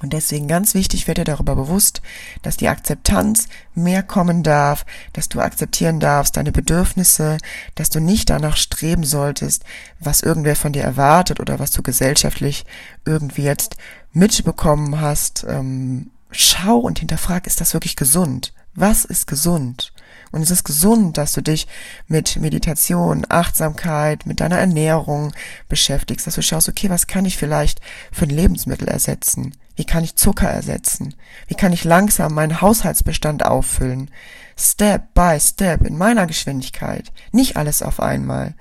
Und 0.03 0.13
deswegen 0.13 0.49
ganz 0.49 0.75
wichtig, 0.75 1.07
wird 1.07 1.19
dir 1.19 1.25
darüber 1.25 1.55
bewusst, 1.55 2.03
dass 2.43 2.57
die 2.57 2.69
Akzeptanz 2.69 3.49
mehr 3.75 4.03
kommen 4.03 4.43
darf, 4.43 4.85
dass 5.13 5.29
du 5.29 5.41
akzeptieren 5.41 6.01
darfst 6.01 6.37
deine 6.37 6.51
Bedürfnisse, 6.51 7.39
dass 7.77 7.91
du 7.91 8.01
nicht 8.01 8.29
danach 8.29 8.57
streben 8.57 9.05
solltest, 9.05 9.65
was 10.01 10.21
irgendwer 10.21 10.57
von 10.57 10.73
dir 10.73 10.83
erwartet 10.83 11.39
oder 11.39 11.61
was 11.61 11.71
du 11.71 11.83
gesellschaftlich 11.83 12.67
irgendwie 13.05 13.45
jetzt 13.45 13.77
mitbekommen 14.13 15.01
hast. 15.01 15.47
Ähm, 15.49 16.11
schau 16.33 16.79
und 16.79 16.99
hinterfrag, 16.99 17.47
ist 17.47 17.61
das 17.61 17.73
wirklich 17.73 17.95
gesund? 17.95 18.53
Was 18.75 19.05
ist 19.05 19.29
gesund? 19.29 19.93
Und 20.33 20.43
es 20.43 20.51
ist 20.51 20.65
gesund, 20.65 21.17
dass 21.17 21.33
du 21.33 21.43
dich 21.43 21.69
mit 22.09 22.37
Meditation, 22.37 23.25
Achtsamkeit, 23.29 24.27
mit 24.27 24.41
deiner 24.41 24.59
Ernährung 24.59 25.33
beschäftigst, 25.69 26.27
dass 26.27 26.35
du 26.35 26.43
schaust, 26.43 26.69
okay, 26.69 26.91
was 26.91 27.07
kann 27.07 27.25
ich 27.25 27.37
vielleicht 27.37 27.81
für 28.11 28.25
ein 28.25 28.31
Lebensmittel 28.31 28.89
ersetzen? 28.89 29.55
Wie 29.77 29.85
kann 29.85 30.05
ich 30.05 30.17
Zucker 30.17 30.49
ersetzen? 30.49 31.15
Wie 31.49 31.55
kann 31.55 31.73
ich 31.73 31.85
langsam 31.85 32.35
meinen 32.35 32.61
Haushaltsbestand 32.61 33.45
auffüllen? 33.45 34.11
Step 34.57 35.15
by 35.15 35.39
Step 35.41 35.83
in 35.83 35.99
meiner 35.99 36.27
Geschwindigkeit. 36.27 37.13
Nicht 37.33 37.57
alles 37.57 37.83
auf 37.83 38.01
einmal. 38.01 38.55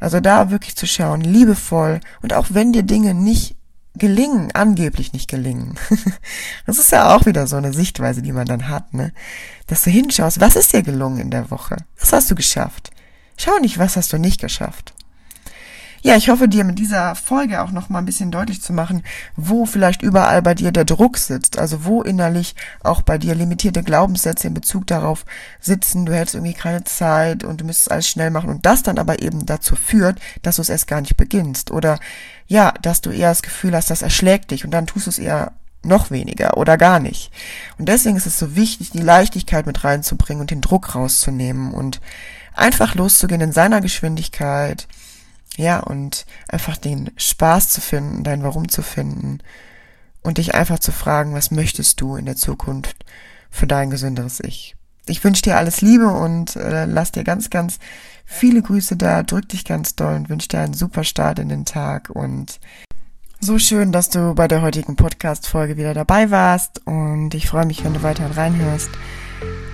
Also 0.00 0.20
da 0.20 0.50
wirklich 0.50 0.76
zu 0.76 0.86
schauen, 0.86 1.20
liebevoll 1.20 2.00
und 2.22 2.32
auch 2.32 2.46
wenn 2.50 2.72
dir 2.72 2.82
Dinge 2.82 3.14
nicht 3.14 3.56
gelingen, 3.94 4.50
angeblich 4.52 5.12
nicht 5.12 5.28
gelingen. 5.28 5.78
das 6.66 6.78
ist 6.78 6.92
ja 6.92 7.14
auch 7.14 7.26
wieder 7.26 7.46
so 7.46 7.56
eine 7.56 7.72
Sichtweise, 7.72 8.22
die 8.22 8.32
man 8.32 8.46
dann 8.46 8.68
hat, 8.68 8.92
ne? 8.92 9.12
Dass 9.66 9.82
du 9.82 9.90
hinschaust, 9.90 10.40
was 10.40 10.56
ist 10.56 10.72
dir 10.72 10.82
gelungen 10.82 11.18
in 11.18 11.30
der 11.30 11.50
Woche? 11.50 11.76
Was 11.98 12.12
hast 12.12 12.30
du 12.30 12.34
geschafft? 12.34 12.90
Schau 13.38 13.58
nicht, 13.58 13.78
was 13.78 13.96
hast 13.96 14.12
du 14.12 14.18
nicht 14.18 14.40
geschafft. 14.40 14.94
Ja, 16.06 16.14
ich 16.14 16.28
hoffe 16.28 16.46
dir 16.46 16.62
mit 16.62 16.78
dieser 16.78 17.16
Folge 17.16 17.60
auch 17.60 17.72
noch 17.72 17.88
mal 17.88 17.98
ein 17.98 18.04
bisschen 18.04 18.30
deutlich 18.30 18.62
zu 18.62 18.72
machen, 18.72 19.02
wo 19.34 19.66
vielleicht 19.66 20.02
überall 20.02 20.40
bei 20.40 20.54
dir 20.54 20.70
der 20.70 20.84
Druck 20.84 21.18
sitzt, 21.18 21.58
also 21.58 21.84
wo 21.84 22.00
innerlich 22.00 22.54
auch 22.84 23.02
bei 23.02 23.18
dir 23.18 23.34
limitierte 23.34 23.82
Glaubenssätze 23.82 24.46
in 24.46 24.54
Bezug 24.54 24.86
darauf 24.86 25.24
sitzen, 25.58 26.06
du 26.06 26.14
hättest 26.14 26.36
irgendwie 26.36 26.54
keine 26.54 26.84
Zeit 26.84 27.42
und 27.42 27.60
du 27.60 27.64
müsstest 27.64 27.90
alles 27.90 28.08
schnell 28.08 28.30
machen 28.30 28.50
und 28.50 28.64
das 28.64 28.84
dann 28.84 28.98
aber 28.98 29.20
eben 29.20 29.46
dazu 29.46 29.74
führt, 29.74 30.20
dass 30.42 30.56
du 30.56 30.62
es 30.62 30.68
erst 30.68 30.86
gar 30.86 31.00
nicht 31.00 31.16
beginnst. 31.16 31.72
Oder 31.72 31.98
ja, 32.46 32.72
dass 32.82 33.00
du 33.00 33.10
eher 33.10 33.30
das 33.30 33.42
Gefühl 33.42 33.74
hast, 33.74 33.90
das 33.90 34.02
erschlägt 34.02 34.52
dich 34.52 34.64
und 34.64 34.70
dann 34.70 34.86
tust 34.86 35.06
du 35.06 35.10
es 35.10 35.18
eher 35.18 35.54
noch 35.82 36.12
weniger 36.12 36.56
oder 36.56 36.78
gar 36.78 37.00
nicht. 37.00 37.32
Und 37.78 37.88
deswegen 37.88 38.16
ist 38.16 38.26
es 38.26 38.38
so 38.38 38.54
wichtig, 38.54 38.92
die 38.92 39.02
Leichtigkeit 39.02 39.66
mit 39.66 39.82
reinzubringen 39.82 40.42
und 40.42 40.52
den 40.52 40.60
Druck 40.60 40.94
rauszunehmen 40.94 41.74
und 41.74 42.00
einfach 42.54 42.94
loszugehen 42.94 43.40
in 43.40 43.52
seiner 43.52 43.80
Geschwindigkeit, 43.80 44.86
ja, 45.56 45.80
und 45.80 46.26
einfach 46.48 46.76
den 46.76 47.10
Spaß 47.16 47.70
zu 47.70 47.80
finden, 47.80 48.24
dein 48.24 48.42
Warum 48.42 48.68
zu 48.68 48.82
finden 48.82 49.38
und 50.22 50.38
dich 50.38 50.54
einfach 50.54 50.78
zu 50.78 50.92
fragen, 50.92 51.34
was 51.34 51.50
möchtest 51.50 52.00
du 52.00 52.16
in 52.16 52.26
der 52.26 52.36
Zukunft 52.36 53.04
für 53.50 53.66
dein 53.66 53.90
gesünderes 53.90 54.40
Ich. 54.40 54.76
Ich 55.06 55.22
wünsche 55.22 55.42
dir 55.42 55.56
alles 55.56 55.80
Liebe 55.80 56.08
und 56.08 56.56
äh, 56.56 56.84
lass 56.84 57.12
dir 57.12 57.24
ganz, 57.24 57.48
ganz 57.48 57.78
viele 58.24 58.60
Grüße 58.60 58.96
da, 58.96 59.22
drück 59.22 59.48
dich 59.48 59.64
ganz 59.64 59.94
doll 59.94 60.14
und 60.14 60.28
wünsche 60.28 60.48
dir 60.48 60.60
einen 60.60 60.74
super 60.74 61.04
Start 61.04 61.38
in 61.38 61.48
den 61.48 61.64
Tag 61.64 62.10
und 62.10 62.58
so 63.38 63.58
schön, 63.58 63.92
dass 63.92 64.08
du 64.08 64.34
bei 64.34 64.48
der 64.48 64.62
heutigen 64.62 64.96
Podcast-Folge 64.96 65.76
wieder 65.76 65.94
dabei 65.94 66.30
warst 66.30 66.84
und 66.86 67.34
ich 67.34 67.48
freue 67.48 67.66
mich, 67.66 67.84
wenn 67.84 67.94
du 67.94 68.02
weiterhin 68.02 68.32
reinhörst. 68.32 68.90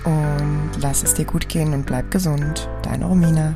und 0.05 0.71
lass 0.79 1.01
es 1.01 1.13
dir 1.13 1.25
gut 1.25 1.49
gehen 1.49 1.73
und 1.73 1.85
bleib 1.85 2.11
gesund. 2.11 2.69
Deine 2.83 3.05
Romina. 3.05 3.55